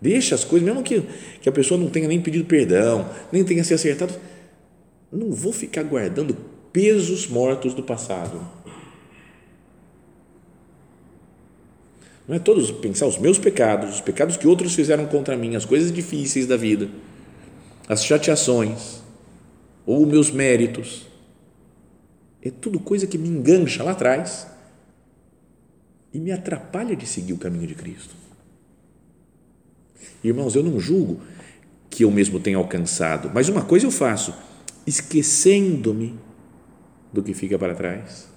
Deixa 0.00 0.34
as 0.34 0.44
coisas, 0.44 0.66
mesmo 0.66 0.82
que, 0.82 1.02
que 1.42 1.48
a 1.48 1.52
pessoa 1.52 1.78
não 1.78 1.90
tenha 1.90 2.08
nem 2.08 2.20
pedido 2.20 2.44
perdão, 2.44 3.08
nem 3.30 3.44
tenha 3.44 3.62
se 3.62 3.74
acertado. 3.74 4.14
Não 5.12 5.30
vou 5.30 5.52
ficar 5.52 5.82
guardando 5.82 6.34
pesos 6.72 7.26
mortos 7.26 7.74
do 7.74 7.82
passado. 7.82 8.40
Não 12.26 12.36
é 12.36 12.38
todos 12.38 12.70
pensar 12.70 13.06
os 13.06 13.18
meus 13.18 13.38
pecados, 13.38 13.96
os 13.96 14.00
pecados 14.00 14.36
que 14.36 14.46
outros 14.46 14.74
fizeram 14.74 15.04
contra 15.06 15.36
mim, 15.36 15.56
as 15.56 15.64
coisas 15.64 15.92
difíceis 15.92 16.46
da 16.46 16.56
vida, 16.56 16.88
as 17.88 18.04
chateações, 18.04 19.02
ou 19.84 20.06
meus 20.06 20.30
méritos. 20.30 21.09
É 22.42 22.50
tudo 22.50 22.80
coisa 22.80 23.06
que 23.06 23.18
me 23.18 23.28
engancha 23.28 23.82
lá 23.82 23.92
atrás 23.92 24.46
e 26.12 26.18
me 26.18 26.32
atrapalha 26.32 26.96
de 26.96 27.06
seguir 27.06 27.32
o 27.32 27.38
caminho 27.38 27.66
de 27.66 27.74
Cristo. 27.74 28.14
Irmãos, 30.22 30.54
eu 30.54 30.62
não 30.62 30.78
julgo 30.80 31.20
que 31.88 32.04
eu 32.04 32.10
mesmo 32.10 32.40
tenha 32.40 32.56
alcançado, 32.56 33.30
mas 33.34 33.48
uma 33.48 33.64
coisa 33.64 33.86
eu 33.86 33.90
faço, 33.90 34.34
esquecendo-me 34.86 36.18
do 37.12 37.22
que 37.22 37.34
fica 37.34 37.58
para 37.58 37.74
trás. 37.74 38.28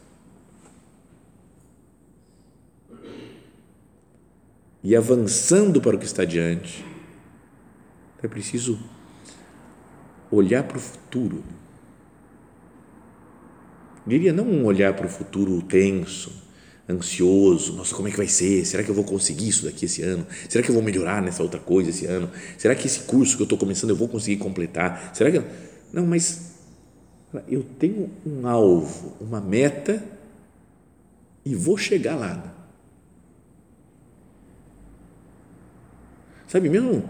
E 4.84 4.96
avançando 4.96 5.80
para 5.80 5.96
o 5.96 6.00
que 6.00 6.06
está 6.06 6.26
diante. 6.26 6.84
É 8.22 8.28
preciso 8.28 8.80
olhar 10.30 10.64
para 10.64 10.78
o 10.78 10.82
futuro. 10.82 11.44
Diria 14.06 14.34
não 14.34 14.46
um 14.46 14.66
olhar 14.66 14.94
para 14.94 15.06
o 15.06 15.10
futuro 15.10 15.62
tenso, 15.62 16.32
ansioso, 16.90 17.74
nossa, 17.74 17.96
como 17.96 18.08
é 18.08 18.12
que 18.12 18.18
vai 18.18 18.28
ser? 18.28 18.66
Será 18.66 18.84
que 18.84 18.90
eu 18.90 18.96
vou 18.96 19.06
conseguir 19.06 19.48
isso 19.48 19.66
daqui 19.66 19.86
esse 19.86 20.02
ano? 20.02 20.26
Será 20.50 20.64
que 20.64 20.70
eu 20.70 20.74
vou 20.74 20.84
melhorar 20.84 21.22
nessa 21.22 21.42
outra 21.42 21.60
coisa 21.60 21.90
esse 21.90 22.06
ano? 22.06 22.30
Será 22.58 22.76
que 22.76 22.86
esse 22.86 23.02
curso 23.02 23.38
que 23.38 23.42
eu 23.42 23.46
estou 23.46 23.58
começando 23.58 23.92
eu 23.92 23.96
vou 23.96 24.08
conseguir 24.08 24.38
completar? 24.38 25.12
Será 25.16 25.32
que 25.32 25.42
não? 25.94 26.06
Mas 26.06 26.54
eu 27.48 27.64
tenho 27.80 28.10
um 28.26 28.46
alvo, 28.48 29.16
uma 29.22 29.40
meta 29.40 30.04
e 31.46 31.56
vou 31.56 31.78
chegar 31.78 32.16
lá. 32.16 32.54
Sabe 36.48 36.70
mesmo? 36.70 37.04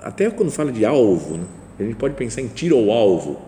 Até 0.00 0.30
quando 0.30 0.50
fala 0.50 0.72
de 0.72 0.84
alvo, 0.84 1.36
né? 1.36 1.46
a 1.78 1.82
gente 1.82 1.96
pode 1.96 2.14
pensar 2.14 2.40
em 2.40 2.48
tiro 2.48 2.76
ao 2.78 2.90
alvo, 2.90 3.42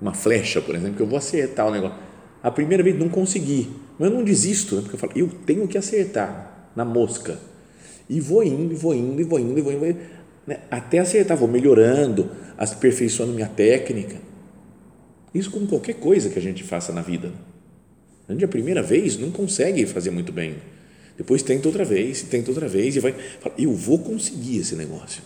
uma 0.00 0.14
flecha, 0.14 0.60
por 0.60 0.74
exemplo, 0.74 0.96
que 0.96 1.02
eu 1.02 1.06
vou 1.06 1.18
acertar 1.18 1.66
o 1.66 1.70
negócio. 1.70 1.96
A 2.42 2.50
primeira 2.50 2.82
vez 2.82 2.98
não 2.98 3.08
consegui 3.08 3.68
mas 4.00 4.10
eu 4.10 4.16
não 4.16 4.24
desisto, 4.24 4.76
né? 4.76 4.80
porque 4.80 4.94
eu 4.94 4.98
falo, 4.98 5.12
eu 5.14 5.28
tenho 5.44 5.68
que 5.68 5.76
acertar 5.76 6.70
na 6.74 6.86
mosca. 6.86 7.38
E 8.08 8.18
vou 8.18 8.42
indo, 8.42 8.72
e 8.72 8.74
vou 8.74 8.94
indo, 8.94 9.20
e 9.20 9.24
vou 9.24 9.38
indo, 9.38 9.58
e 9.58 9.60
vou 9.60 9.74
indo, 9.74 9.98
né? 10.46 10.60
até 10.70 11.00
acertar, 11.00 11.36
vou 11.36 11.46
melhorando, 11.46 12.30
aperfeiçoando 12.56 13.34
minha 13.34 13.46
técnica. 13.46 14.16
Isso 15.34 15.50
com 15.50 15.66
qualquer 15.66 15.96
coisa 15.96 16.30
que 16.30 16.38
a 16.38 16.42
gente 16.42 16.64
faça 16.64 16.94
na 16.94 17.02
vida. 17.02 17.30
A 18.26 18.32
gente, 18.32 18.42
a 18.42 18.48
primeira 18.48 18.82
vez, 18.82 19.18
não 19.18 19.30
consegue 19.30 19.84
fazer 19.84 20.10
muito 20.10 20.32
bem. 20.32 20.56
Depois 21.18 21.42
tenta 21.42 21.68
outra 21.68 21.84
vez, 21.84 22.22
tenta 22.22 22.50
outra 22.50 22.66
vez, 22.66 22.96
e 22.96 23.00
vai, 23.00 23.12
fala, 23.12 23.54
eu 23.58 23.74
vou 23.74 23.98
conseguir 23.98 24.60
esse 24.60 24.74
negócio. 24.76 25.22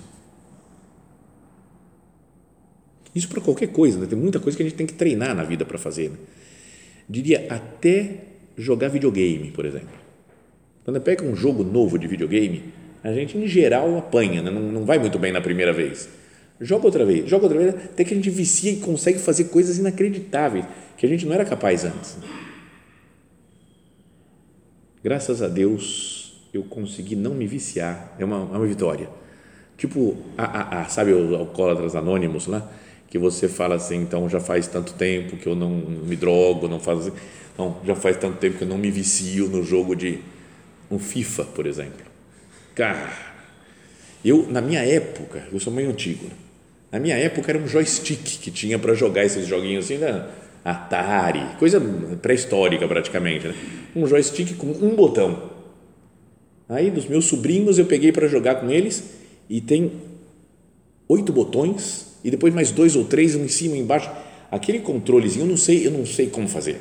Isso 3.15 3.29
para 3.29 3.41
qualquer 3.41 3.69
coisa, 3.69 3.99
né? 3.99 4.07
tem 4.07 4.19
muita 4.19 4.41
coisa 4.41 4.57
que 4.57 4.63
a 4.63 4.67
gente 4.67 4.77
tem 4.77 4.87
que 4.87 4.95
treinar 4.95 5.35
na 5.35 5.45
vida 5.45 5.65
para 5.65 5.79
fazer. 5.79 6.11
Né? 6.11 6.17
Diria 7.09 7.47
até 7.49 8.17
jogar 8.57 8.89
videogame, 8.89 9.51
por 9.51 9.65
exemplo. 9.65 10.05
Quando 10.85 11.01
pega 11.01 11.25
um 11.25 11.37
jogo 11.37 11.63
novo 11.63 11.99
de 11.99 12.07
videogame, 12.07 12.65
a 13.03 13.13
gente 13.13 13.39
em 13.39 13.47
geral 13.47 13.97
apanha, 13.97 14.43
né? 14.43 14.51
não, 14.51 14.61
não 14.61 14.85
vai 14.85 14.99
muito 14.99 15.19
bem 15.19 15.33
na 15.33 15.41
primeira 15.41 15.73
vez. 15.73 16.09
Joga 16.61 16.87
outra 16.87 17.05
vez, 17.05 17.29
joga 17.29 17.45
outra 17.45 17.59
vez, 17.59 17.75
até 17.75 18.05
que 18.05 18.15
a 18.15 18.17
gente 18.17 18.31
vicia 18.31 18.73
e 18.73 18.77
consegue 18.77 19.19
fazer 19.19 19.45
coisas 19.45 19.79
inacreditáveis 19.79 20.65
que 20.97 21.05
a 21.05 21.09
gente 21.09 21.27
não 21.27 21.35
era 21.35 21.45
capaz 21.45 21.85
antes. 21.85 22.17
Graças 25.03 25.43
a 25.43 25.49
Deus 25.49 26.41
eu 26.53 26.63
consegui 26.63 27.17
não 27.17 27.35
me 27.35 27.47
viciar, 27.47 28.15
é 28.19 28.25
uma, 28.25 28.37
é 28.37 28.57
uma 28.57 28.67
vitória. 28.67 29.09
Tipo, 29.77 30.17
a, 30.39 30.45
a, 30.45 30.83
a, 30.83 30.85
sabe 30.87 31.13
os 31.13 31.33
alcoólatras 31.33 31.97
anônimos 31.97 32.47
lá? 32.47 32.71
Que 33.09 33.19
você 33.19 33.49
fala 33.49 33.77
assim, 33.77 33.97
então 33.97 34.29
já 34.29 34.41
faz 34.41 34.67
tanto 34.67 34.95
tempo 34.95 35.37
que 35.37 35.47
eu 35.47 35.55
não 35.55 35.71
me 35.71 36.17
drogo, 36.17 36.69
não 36.69 36.81
faço 36.81 37.09
assim 37.09 37.13
então, 37.55 37.77
já 37.85 37.95
faz 37.95 38.17
tanto 38.17 38.39
tempo 38.39 38.59
que 38.59 38.65
eu 38.65 38.69
não 38.69 38.77
me 38.77 38.91
vicio 38.91 39.49
no 39.49 39.63
jogo 39.63 39.95
de 39.95 40.19
um 40.91 40.99
FIFA, 40.99 41.45
por 41.45 41.67
exemplo. 41.67 42.05
Cara, 42.75 43.13
eu, 44.25 44.47
na 44.51 44.61
minha 44.61 44.81
época, 44.81 45.47
eu 45.53 45.61
sou 45.61 45.73
meio 45.73 45.91
antigo, 45.91 46.25
né? 46.25 46.33
na 46.91 46.99
minha 46.99 47.17
época 47.17 47.51
era 47.51 47.59
um 47.59 47.67
joystick 47.67 48.41
que 48.41 48.51
tinha 48.51 48.79
para 48.79 48.95
jogar 48.95 49.25
esses 49.25 49.47
joguinhos 49.47 49.85
assim, 49.85 49.99
né? 49.99 50.29
Atari, 50.65 51.57
coisa 51.59 51.81
pré-histórica 52.23 52.89
praticamente, 52.89 53.49
né? 53.49 53.55
um 53.95 54.07
joystick 54.07 54.57
com 54.57 54.67
um 54.67 54.95
botão. 54.95 55.51
Aí, 56.69 56.91
dos 56.91 57.07
meus 57.07 57.27
sobrinhos, 57.27 57.79
eu 57.79 57.87
peguei 57.87 58.11
para 58.11 58.27
jogar 58.27 58.57
com 58.57 58.71
eles 58.71 59.05
e 59.49 59.61
tem 59.61 59.93
oito 61.09 61.33
botões 61.33 62.14
e 62.25 62.31
depois 62.31 62.53
mais 62.55 62.71
dois 62.71 62.97
ou 62.97 63.05
três, 63.05 63.37
um 63.37 63.45
em 63.45 63.49
cima 63.49 63.77
e 63.77 63.81
embaixo. 63.81 64.11
Aquele 64.51 64.81
controlezinho, 64.81 65.45
eu 65.45 65.49
não 65.51 65.57
sei, 65.57 65.87
eu 65.87 65.91
não 65.91 66.07
sei 66.07 66.29
como 66.29 66.49
fazer 66.49 66.81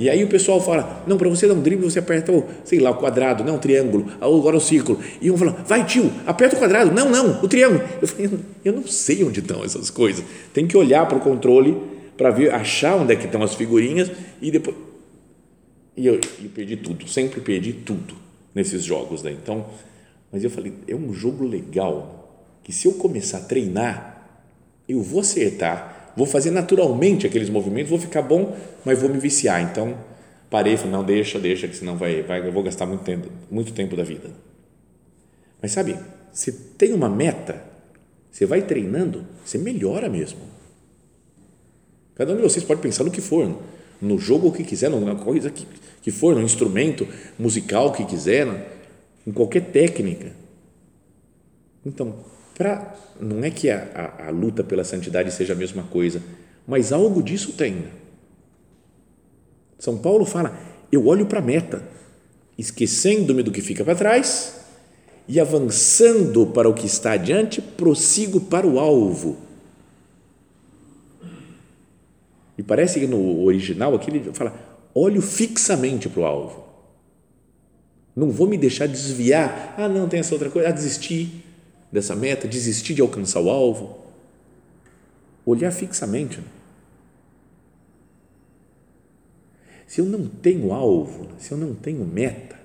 e 0.00 0.08
aí 0.08 0.24
o 0.24 0.28
pessoal 0.28 0.62
fala, 0.62 1.04
não, 1.06 1.18
para 1.18 1.28
você 1.28 1.46
dar 1.46 1.52
um 1.52 1.60
drible, 1.60 1.84
você 1.84 1.98
aperta 1.98 2.32
o, 2.32 2.48
sei 2.64 2.78
lá, 2.78 2.90
o 2.90 2.94
quadrado, 2.94 3.44
não 3.44 3.56
o 3.56 3.58
triângulo, 3.58 4.06
agora 4.18 4.56
o 4.56 4.60
círculo. 4.60 4.98
E 5.20 5.30
um 5.30 5.36
fala, 5.36 5.52
vai 5.66 5.84
tio, 5.84 6.10
aperta 6.26 6.56
o 6.56 6.58
quadrado. 6.58 6.90
Não, 6.90 7.10
não, 7.10 7.42
o 7.42 7.46
triângulo. 7.46 7.82
Eu 8.00 8.08
falei, 8.08 8.30
eu 8.64 8.72
não 8.72 8.86
sei 8.86 9.22
onde 9.22 9.40
estão 9.40 9.62
essas 9.62 9.90
coisas. 9.90 10.24
Tem 10.54 10.66
que 10.66 10.74
olhar 10.74 11.06
para 11.06 11.18
o 11.18 11.20
controle 11.20 11.76
para 12.16 12.30
ver, 12.30 12.50
achar 12.54 12.96
onde 12.96 13.12
é 13.12 13.16
que 13.16 13.26
estão 13.26 13.42
as 13.42 13.54
figurinhas 13.54 14.10
e 14.40 14.50
depois... 14.50 14.74
E 15.94 16.06
eu, 16.06 16.14
eu 16.14 16.48
perdi 16.54 16.76
tudo, 16.76 17.06
sempre 17.06 17.42
perdi 17.42 17.74
tudo 17.74 18.14
nesses 18.54 18.82
jogos. 18.82 19.22
Né? 19.22 19.32
Então, 19.32 19.66
mas 20.32 20.42
eu 20.42 20.48
falei, 20.48 20.72
é 20.88 20.94
um 20.94 21.12
jogo 21.12 21.44
legal, 21.44 22.48
que 22.62 22.72
se 22.72 22.88
eu 22.88 22.92
começar 22.94 23.36
a 23.36 23.42
treinar, 23.42 24.19
eu 24.92 25.02
vou 25.02 25.20
acertar 25.20 26.00
vou 26.16 26.26
fazer 26.26 26.50
naturalmente 26.50 27.26
aqueles 27.26 27.48
movimentos, 27.48 27.90
vou 27.90 27.98
ficar 27.98 28.22
bom, 28.22 28.56
mas 28.84 29.00
vou 29.00 29.10
me 29.10 29.18
viciar. 29.18 29.62
Então, 29.62 29.96
parei 30.48 30.76
falei, 30.76 30.92
não, 30.92 31.04
deixa, 31.04 31.38
deixa, 31.38 31.68
que 31.68 31.76
senão 31.76 31.96
vai, 31.96 32.22
vai, 32.22 32.46
eu 32.46 32.52
vou 32.52 32.62
gastar 32.62 32.86
muito 32.86 33.04
tempo, 33.04 33.28
muito 33.50 33.72
tempo 33.72 33.96
da 33.96 34.02
vida. 34.02 34.30
Mas 35.62 35.72
sabe, 35.72 35.96
se 36.32 36.52
tem 36.52 36.92
uma 36.92 37.08
meta, 37.08 37.62
você 38.30 38.46
vai 38.46 38.62
treinando, 38.62 39.26
você 39.44 39.58
melhora 39.58 40.08
mesmo. 40.08 40.40
Cada 42.14 42.32
um 42.32 42.36
de 42.36 42.42
vocês 42.42 42.64
pode 42.64 42.80
pensar 42.80 43.04
no 43.04 43.10
que 43.10 43.20
for, 43.20 43.58
no 44.00 44.18
jogo 44.18 44.52
que 44.52 44.64
quiser, 44.64 44.90
numa 44.90 45.16
coisa 45.16 45.50
que, 45.50 45.66
que 46.02 46.10
for, 46.10 46.34
no 46.34 46.42
instrumento 46.42 47.06
musical 47.38 47.92
que 47.92 48.04
quiser, 48.04 48.46
em 49.26 49.32
qualquer 49.32 49.70
técnica. 49.70 50.32
Então, 51.84 52.14
para 52.60 52.94
não 53.18 53.42
é 53.42 53.50
que 53.50 53.70
a, 53.70 53.88
a, 53.94 54.26
a, 54.26 54.30
luta 54.30 54.62
pela 54.62 54.84
santidade 54.84 55.32
seja 55.32 55.54
a 55.54 55.56
mesma 55.56 55.82
coisa, 55.84 56.22
mas 56.66 56.92
algo 56.92 57.22
disso 57.22 57.54
tem. 57.54 57.84
São 59.78 59.96
Paulo 59.96 60.26
fala: 60.26 60.54
eu 60.92 61.06
olho 61.06 61.24
para 61.24 61.38
a 61.38 61.42
meta, 61.42 61.82
esquecendo-me 62.58 63.42
do 63.42 63.50
que 63.50 63.62
fica 63.62 63.82
para 63.82 63.94
trás 63.94 64.60
e 65.26 65.40
avançando 65.40 66.48
para 66.48 66.68
o 66.68 66.74
que 66.74 66.84
está 66.84 67.12
adiante, 67.12 67.62
prossigo 67.62 68.38
para 68.42 68.66
o 68.66 68.78
alvo. 68.78 69.38
E 72.58 72.62
parece 72.62 73.00
que 73.00 73.06
no 73.06 73.42
original 73.42 73.94
aqui 73.94 74.10
ele 74.10 74.34
fala: 74.34 74.54
olho 74.94 75.22
fixamente 75.22 76.10
para 76.10 76.20
o 76.20 76.26
alvo. 76.26 76.64
Não 78.14 78.30
vou 78.30 78.46
me 78.46 78.58
deixar 78.58 78.86
desviar. 78.86 79.76
Ah, 79.78 79.88
não, 79.88 80.06
tem 80.06 80.20
essa 80.20 80.34
outra 80.34 80.50
coisa. 80.50 80.68
Ah, 80.68 80.72
desistir 80.72 81.46
dessa 81.90 82.14
meta, 82.14 82.46
desistir 82.46 82.94
de 82.94 83.02
alcançar 83.02 83.40
o 83.40 83.50
alvo, 83.50 83.98
olhar 85.44 85.70
fixamente. 85.70 86.40
Se 89.86 90.00
eu 90.00 90.04
não 90.04 90.26
tenho 90.26 90.72
alvo, 90.72 91.28
se 91.38 91.52
eu 91.52 91.58
não 91.58 91.74
tenho 91.74 92.04
meta, 92.04 92.58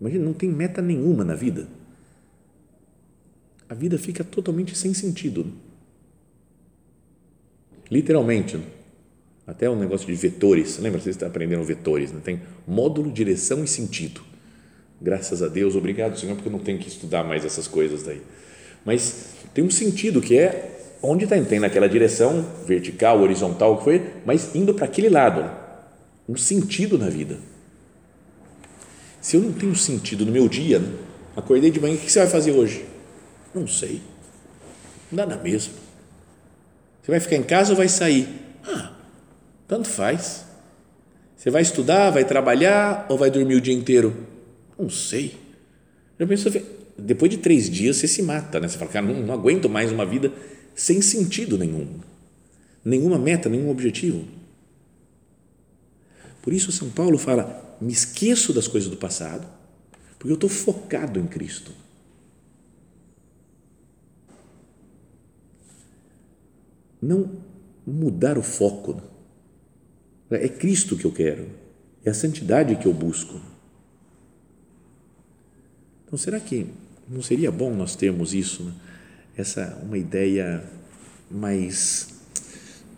imagina, 0.00 0.24
não 0.24 0.32
tem 0.32 0.50
meta 0.50 0.82
nenhuma 0.82 1.24
na 1.24 1.34
vida, 1.34 1.68
a 3.68 3.74
vida 3.74 3.98
fica 3.98 4.24
totalmente 4.24 4.76
sem 4.76 4.92
sentido. 4.94 5.52
Literalmente, 7.90 8.60
até 9.46 9.68
o 9.68 9.72
um 9.72 9.78
negócio 9.78 10.06
de 10.06 10.14
vetores, 10.14 10.78
lembra? 10.78 11.00
Vocês 11.00 11.16
estão 11.16 11.28
aprendendo 11.28 11.62
vetores, 11.64 12.12
né? 12.12 12.20
tem 12.22 12.42
módulo, 12.66 13.12
direção 13.12 13.62
e 13.62 13.68
sentido. 13.68 14.27
Graças 15.00 15.42
a 15.42 15.48
Deus, 15.48 15.76
obrigado, 15.76 16.18
Senhor, 16.18 16.34
porque 16.34 16.48
eu 16.48 16.52
não 16.52 16.58
tenho 16.58 16.78
que 16.78 16.88
estudar 16.88 17.22
mais 17.22 17.44
essas 17.44 17.68
coisas 17.68 18.02
daí. 18.02 18.20
Mas 18.84 19.26
tem 19.54 19.64
um 19.64 19.70
sentido 19.70 20.20
que 20.20 20.36
é 20.36 20.96
onde 21.02 21.24
está 21.24 21.40
tem 21.40 21.60
naquela 21.60 21.88
direção 21.88 22.44
vertical, 22.66 23.20
horizontal 23.20 23.78
que 23.78 23.84
foi, 23.84 24.10
mas 24.24 24.54
indo 24.54 24.74
para 24.74 24.86
aquele 24.86 25.08
lado, 25.08 25.48
um 26.28 26.36
sentido 26.36 26.98
na 26.98 27.08
vida. 27.08 27.38
Se 29.20 29.36
eu 29.36 29.42
não 29.42 29.52
tenho 29.52 29.74
sentido 29.74 30.26
no 30.26 30.32
meu 30.32 30.48
dia, 30.48 30.78
né? 30.78 30.92
acordei 31.36 31.70
de 31.70 31.80
manhã, 31.80 31.94
o 31.94 31.98
que 31.98 32.10
você 32.10 32.18
vai 32.20 32.28
fazer 32.28 32.52
hoje? 32.52 32.84
Não 33.54 33.66
sei. 33.66 34.02
Não 35.10 35.16
dá 35.16 35.26
na 35.26 35.36
mesma. 35.36 35.74
Você 37.02 37.10
vai 37.10 37.20
ficar 37.20 37.36
em 37.36 37.42
casa 37.42 37.70
ou 37.70 37.76
vai 37.76 37.88
sair? 37.88 38.28
Ah, 38.66 38.92
tanto 39.66 39.88
faz. 39.88 40.44
Você 41.36 41.50
vai 41.50 41.62
estudar, 41.62 42.10
vai 42.10 42.24
trabalhar 42.24 43.06
ou 43.08 43.16
vai 43.16 43.30
dormir 43.30 43.54
o 43.54 43.60
dia 43.60 43.74
inteiro? 43.74 44.14
Não 44.78 44.88
sei. 44.88 45.34
Já 46.18 46.26
pensou, 46.26 46.52
depois 46.96 47.30
de 47.30 47.38
três 47.38 47.68
dias 47.68 47.96
você 47.96 48.08
se 48.08 48.22
mata, 48.22 48.60
né? 48.60 48.68
Você 48.68 48.78
fala, 48.78 48.90
cara, 48.90 49.06
não, 49.06 49.20
não 49.20 49.34
aguento 49.34 49.68
mais 49.68 49.90
uma 49.90 50.06
vida 50.06 50.32
sem 50.74 51.02
sentido 51.02 51.58
nenhum, 51.58 51.98
nenhuma 52.84 53.18
meta, 53.18 53.48
nenhum 53.48 53.68
objetivo. 53.68 54.24
Por 56.40 56.52
isso, 56.52 56.70
São 56.70 56.88
Paulo 56.88 57.18
fala: 57.18 57.76
me 57.80 57.92
esqueço 57.92 58.52
das 58.52 58.68
coisas 58.68 58.88
do 58.88 58.96
passado, 58.96 59.46
porque 60.18 60.30
eu 60.30 60.34
estou 60.34 60.48
focado 60.48 61.18
em 61.18 61.26
Cristo. 61.26 61.72
Não 67.00 67.30
mudar 67.86 68.38
o 68.38 68.42
foco. 68.42 69.02
É 70.30 70.48
Cristo 70.48 70.96
que 70.96 71.04
eu 71.04 71.12
quero, 71.12 71.48
é 72.04 72.10
a 72.10 72.14
santidade 72.14 72.76
que 72.76 72.86
eu 72.86 72.92
busco. 72.92 73.40
Então, 76.08 76.18
será 76.18 76.40
que 76.40 76.66
não 77.06 77.20
seria 77.20 77.52
bom 77.52 77.74
nós 77.74 77.94
termos 77.94 78.32
isso, 78.32 78.62
né? 78.62 78.72
essa 79.36 79.78
uma 79.82 79.98
ideia 79.98 80.64
mais 81.30 82.08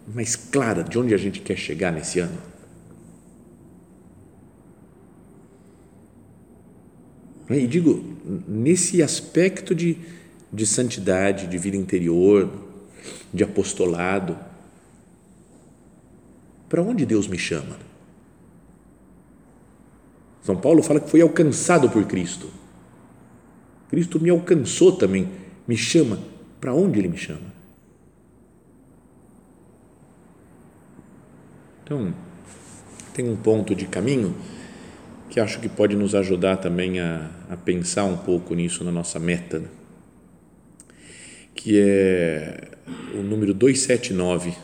mais 0.07 0.37
clara 0.37 0.85
de 0.85 0.97
onde 0.97 1.13
a 1.13 1.17
gente 1.17 1.41
quer 1.41 1.57
chegar 1.57 1.93
nesse 1.93 2.21
ano? 2.21 2.39
E 7.51 7.67
digo, 7.67 8.17
nesse 8.47 9.03
aspecto 9.03 9.75
de, 9.75 9.99
de 10.53 10.65
santidade, 10.65 11.49
de 11.49 11.59
vida 11.59 11.77
interior, 11.77 12.49
de 13.35 13.43
apostolado, 13.43 14.39
para 16.69 16.81
onde 16.81 17.05
Deus 17.05 17.27
me 17.27 17.39
chama? 17.39 17.77
São 20.45 20.57
Paulo 20.57 20.81
fala 20.81 21.01
que 21.01 21.11
foi 21.11 21.21
alcançado 21.21 21.91
por 21.91 22.05
Cristo. 22.05 22.61
Cristo 23.91 24.21
me 24.21 24.31
alcançou 24.31 24.93
também, 24.93 25.29
me 25.67 25.77
chama. 25.77 26.19
Para 26.61 26.73
onde 26.73 26.99
Ele 26.99 27.09
me 27.09 27.19
chama? 27.19 27.53
Então, 31.83 32.15
tem 33.13 33.29
um 33.29 33.37
ponto 33.37 33.75
de 33.75 33.87
caminho 33.87 34.35
que 35.29 35.41
acho 35.41 35.61
que 35.61 35.69
pode 35.69 35.97
nos 35.97 36.15
ajudar 36.15 36.59
também 36.59 37.01
a, 37.01 37.31
a 37.51 37.57
pensar 37.57 38.05
um 38.05 38.17
pouco 38.17 38.55
nisso 38.55 38.85
na 38.85 38.93
nossa 38.93 39.19
meta, 39.19 39.59
né? 39.59 39.69
que 41.55 41.79
é 41.79 42.71
o 43.15 43.23
número 43.23 43.53
279 43.53 44.55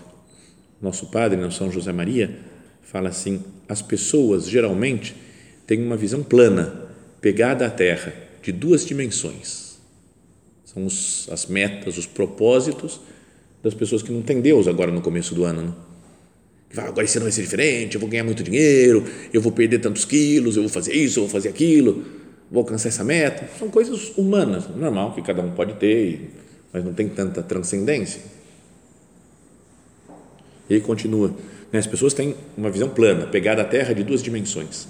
nosso 0.81 1.07
padre, 1.07 1.41
não 1.41 1.51
São 1.51 1.71
José 1.71 1.93
Maria, 1.93 2.39
fala 2.83 3.09
assim: 3.09 3.43
as 3.69 3.83
pessoas 3.83 4.49
geralmente 4.49 5.17
têm 5.67 5.85
uma 5.85 5.97
visão 5.97 6.23
plana, 6.23 6.89
pegada 7.21 7.67
à 7.67 7.71
terra, 7.71 8.13
de 8.47 8.53
duas 8.53 8.87
dimensões. 8.87 9.77
São 10.65 10.87
os, 10.87 11.29
as 11.33 11.47
metas, 11.47 11.99
os 11.99 12.07
propósitos 12.07 13.01
das 13.61 13.75
pessoas 13.75 14.05
que 14.05 14.13
não 14.13 14.23
têm 14.23 14.41
Deus 14.41 14.69
agora 14.69 14.93
no 14.93 15.01
começo 15.01 15.35
do 15.35 15.45
ano. 15.45 15.63
Né? 15.63 15.73
Que 16.71 16.77
fala, 16.77 16.89
agora 16.91 17.05
esse 17.05 17.19
ano 17.19 17.25
vai 17.25 17.33
ser 17.33 17.43
diferente, 17.43 17.97
eu 17.97 18.01
vou 18.01 18.09
ganhar 18.09 18.23
muito 18.23 18.45
dinheiro, 18.45 19.05
eu 19.33 19.41
vou 19.41 19.51
perder 19.51 19.81
tantos 19.81 20.05
quilos, 20.05 20.55
eu 20.55 20.63
vou 20.63 20.71
fazer 20.71 20.95
isso, 20.95 21.19
eu 21.19 21.25
vou 21.25 21.33
fazer 21.33 21.49
aquilo, 21.49 22.05
vou 22.49 22.61
alcançar 22.61 22.89
essa 22.89 23.03
meta. 23.03 23.49
São 23.59 23.69
coisas 23.69 24.17
humanas, 24.17 24.69
normal, 24.69 25.13
que 25.13 25.23
cada 25.23 25.43
um 25.43 25.51
pode 25.51 25.75
ter, 25.75 26.31
mas 26.73 26.85
não 26.85 26.95
tem 26.95 27.09
tanta 27.09 27.43
transcendência. 27.43 28.21
E 30.71 30.75
aí 30.75 30.81
continua. 30.81 31.35
Né? 31.73 31.81
As 31.81 31.87
pessoas 31.89 32.15
têm 32.15 32.37
uma 32.57 32.71
visão 32.71 32.91
plana, 32.91 33.27
pegada 33.27 33.63
à 33.63 33.65
terra 33.65 33.93
de 33.93 34.05
duas 34.05 34.23
dimensões. 34.23 34.87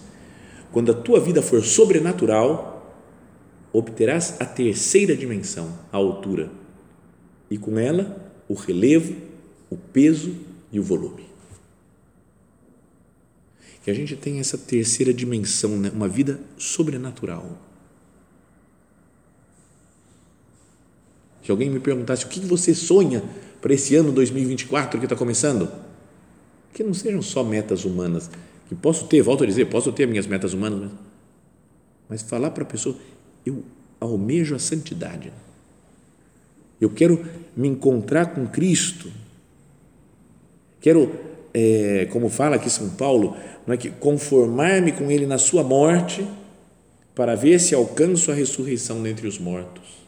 Quando 0.71 0.93
a 0.93 0.95
tua 0.95 1.21
vida 1.21 1.41
for 1.41 1.65
sobrenatural, 1.65 2.76
obterás 3.79 4.37
a 4.41 4.47
terceira 4.47 5.15
dimensão, 5.15 5.79
a 5.93 5.99
altura, 5.99 6.51
e 7.51 7.59
com 7.59 7.79
ela 7.79 8.33
o 8.49 8.55
relevo, 8.55 9.15
o 9.69 9.77
peso 9.77 10.35
e 10.73 10.81
o 10.81 10.83
volume. 10.83 11.27
Que 13.85 13.91
a 13.91 13.95
gente 13.95 14.17
tem 14.17 14.41
essa 14.41 14.57
terceira 14.57 15.13
dimensão, 15.13 15.77
né? 15.77 15.91
uma 15.95 16.09
vida 16.09 16.41
sobrenatural. 16.57 17.59
Se 21.45 21.51
alguém 21.51 21.71
me 21.71 21.79
perguntasse 21.79 22.25
o 22.25 22.29
que 22.29 22.41
você 22.41 22.75
sonha 22.75 23.23
para 23.61 23.75
esse 23.75 23.95
ano 23.95 24.11
2024 24.11 24.99
que 24.99 25.05
está 25.05 25.15
começando, 25.15 25.71
que 26.73 26.83
não 26.83 26.95
sejam 26.95 27.21
só 27.21 27.45
metas 27.45 27.85
humanas, 27.85 28.31
que 28.69 28.75
posso 28.75 29.07
ter, 29.07 29.23
volto 29.23 29.45
a 29.45 29.47
dizer, 29.47 29.67
posso 29.67 29.93
ter 29.93 30.09
minhas 30.09 30.27
metas 30.27 30.55
humanas, 30.55 30.91
mas 32.09 32.23
falar 32.23 32.51
para 32.51 32.63
a 32.63 32.67
pessoa, 32.67 32.97
eu 33.47 33.63
almejo 34.01 34.55
a 34.55 34.59
santidade, 34.59 35.33
eu 36.79 36.91
quero 36.91 37.25
me 37.57 37.69
encontrar 37.69 38.35
com 38.35 38.47
Cristo, 38.47 39.11
quero, 40.81 41.11
é, 41.55 42.07
como 42.13 42.29
fala 42.29 42.57
aqui 42.57 42.69
São 42.69 42.91
Paulo, 42.91 43.35
não 43.67 43.73
é 43.73 43.79
que 43.79 43.89
conformar-me 43.89 44.93
com 44.93 45.11
Ele 45.11 45.25
na 45.25 45.39
sua 45.39 45.63
morte, 45.63 46.27
para 47.15 47.35
ver 47.35 47.59
se 47.59 47.75
alcanço 47.75 48.31
a 48.31 48.35
ressurreição 48.35 49.03
dentre 49.03 49.27
os 49.27 49.39
mortos. 49.39 50.05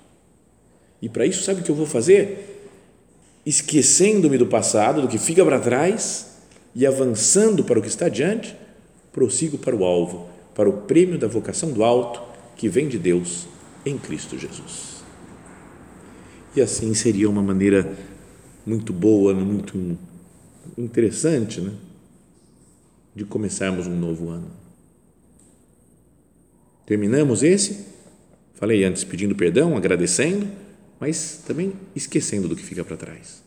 E 1.01 1.09
para 1.09 1.25
isso, 1.25 1.43
sabe 1.43 1.63
o 1.63 1.65
que 1.65 1.71
eu 1.71 1.75
vou 1.75 1.87
fazer? 1.87 2.59
esquecendo-me 3.49 4.37
do 4.37 4.47
passado, 4.47 5.01
do 5.01 5.09
que 5.09 5.17
fica 5.17 5.43
para 5.43 5.59
trás 5.59 6.27
e 6.75 6.87
avançando 6.87 7.65
para 7.65 7.79
o 7.79 7.83
que 7.83 7.89
está 7.89 8.05
adiante, 8.05 8.55
prossigo 9.11 9.57
para 9.57 9.75
o 9.75 9.85
alvo, 9.85 10.29
para 10.55 10.69
o 10.69 10.83
prêmio 10.83 11.19
da 11.19 11.27
vocação 11.27 11.73
do 11.73 11.83
alto 11.83 12.21
que 12.59 12.69
vem 12.69 12.89
de 12.89 12.99
Deus 12.99 13.47
em 13.87 13.97
Cristo 13.97 14.37
Jesus. 14.37 15.03
E 16.55 16.61
assim 16.61 16.93
seria 16.93 17.31
uma 17.31 17.43
maneira 17.43 17.97
muito 18.67 18.93
boa, 18.93 19.33
muito 19.33 19.97
interessante, 20.77 21.63
né? 21.63 21.73
De 23.15 23.25
começarmos 23.25 23.87
um 23.87 23.99
novo 23.99 24.29
ano. 24.29 24.51
Terminamos 26.85 27.43
esse, 27.43 27.87
falei 28.55 28.85
antes 28.85 29.03
pedindo 29.05 29.35
perdão, 29.35 29.75
agradecendo 29.75 30.47
mas 31.01 31.43
também 31.47 31.73
esquecendo 31.95 32.49
do 32.49 32.57
que 32.57 32.63
fica 32.63 32.85
para 32.85 32.97
trás 32.97 33.43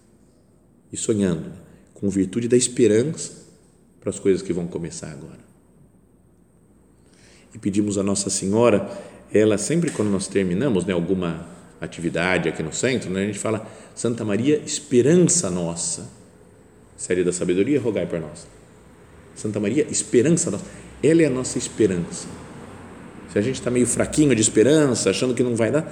e 0.92 0.98
sonhando 0.98 1.52
com 1.94 2.10
virtude 2.10 2.48
da 2.48 2.58
esperança 2.58 3.46
para 4.00 4.10
as 4.10 4.20
coisas 4.20 4.42
que 4.42 4.54
vão 4.54 4.68
começar 4.68 5.12
agora. 5.12 5.41
E 7.54 7.58
pedimos 7.58 7.98
a 7.98 8.04
Nossa 8.04 8.30
Senhora, 8.30 8.90
ela 9.34 9.58
sempre 9.58 9.92
quando 9.92 10.10
nós 10.10 10.28
terminamos 10.28 10.86
né, 10.86 10.94
alguma 10.94 11.48
atividade 11.80 12.48
aqui 12.48 12.62
no 12.62 12.72
centro, 12.72 13.10
né, 13.10 13.24
a 13.24 13.26
gente 13.26 13.40
fala 13.40 13.66
Santa 13.96 14.24
Maria, 14.24 14.62
esperança 14.66 15.50
nossa. 15.50 16.10
Série 16.96 17.24
da 17.24 17.32
sabedoria, 17.32 17.80
rogai 17.80 18.06
por 18.06 18.20
nós. 18.20 18.48
Santa 19.36 19.60
Maria, 19.60 19.88
esperança 19.90 20.52
nossa. 20.52 20.66
Ela 21.02 21.24
é 21.24 21.26
a 21.26 21.30
nossa 21.30 21.58
esperança. 21.58 22.28
Se 23.32 23.40
a 23.40 23.42
gente 23.42 23.56
está 23.56 23.72
meio 23.72 23.88
fraquinho 23.88 24.36
de 24.36 24.42
esperança, 24.42 25.10
achando 25.10 25.34
que 25.34 25.42
não 25.42 25.56
vai 25.56 25.72
dar, 25.72 25.92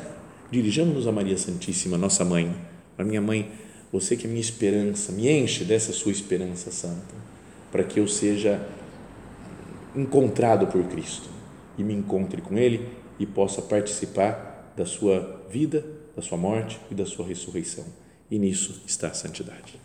dirijamos-nos 0.51 1.07
a 1.07 1.11
Maria 1.11 1.37
Santíssima, 1.37 1.97
nossa 1.97 2.23
mãe, 2.23 2.55
a 2.97 3.03
minha 3.03 3.21
mãe, 3.21 3.49
você 3.91 4.15
que 4.15 4.27
é 4.27 4.29
minha 4.29 4.41
esperança, 4.41 5.11
me 5.11 5.29
enche 5.29 5.63
dessa 5.63 5.91
sua 5.91 6.11
esperança 6.11 6.69
santa, 6.69 7.15
para 7.71 7.83
que 7.83 7.99
eu 7.99 8.07
seja 8.07 8.61
encontrado 9.95 10.67
por 10.67 10.83
Cristo 10.83 11.38
e 11.79 11.83
me 11.83 11.93
encontre 11.93 12.41
com 12.41 12.57
Ele 12.57 12.87
e 13.17 13.25
possa 13.25 13.61
participar 13.61 14.73
da 14.75 14.85
sua 14.85 15.45
vida, 15.49 15.83
da 16.15 16.21
sua 16.21 16.37
morte 16.37 16.77
e 16.91 16.93
da 16.93 17.05
sua 17.05 17.25
ressurreição. 17.25 17.85
E 18.29 18.37
nisso 18.37 18.83
está 18.85 19.07
a 19.07 19.13
santidade. 19.13 19.79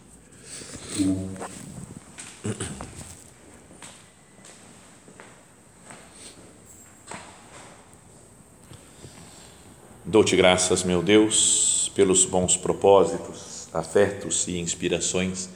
Dou-te 10.04 10.36
graças, 10.36 10.82
meu 10.82 11.02
Deus, 11.02 11.90
pelos 11.94 12.24
bons 12.24 12.56
propósitos, 12.56 13.68
afetos 13.72 14.46
e 14.48 14.58
inspirações 14.58 15.48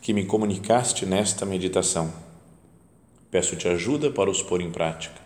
que 0.00 0.12
me 0.12 0.24
comunicaste 0.24 1.04
nesta 1.04 1.46
meditação. 1.46 2.12
Peço-te 3.30 3.68
ajuda 3.68 4.10
para 4.10 4.30
os 4.30 4.42
pôr 4.42 4.60
em 4.60 4.70
prática. 4.70 5.25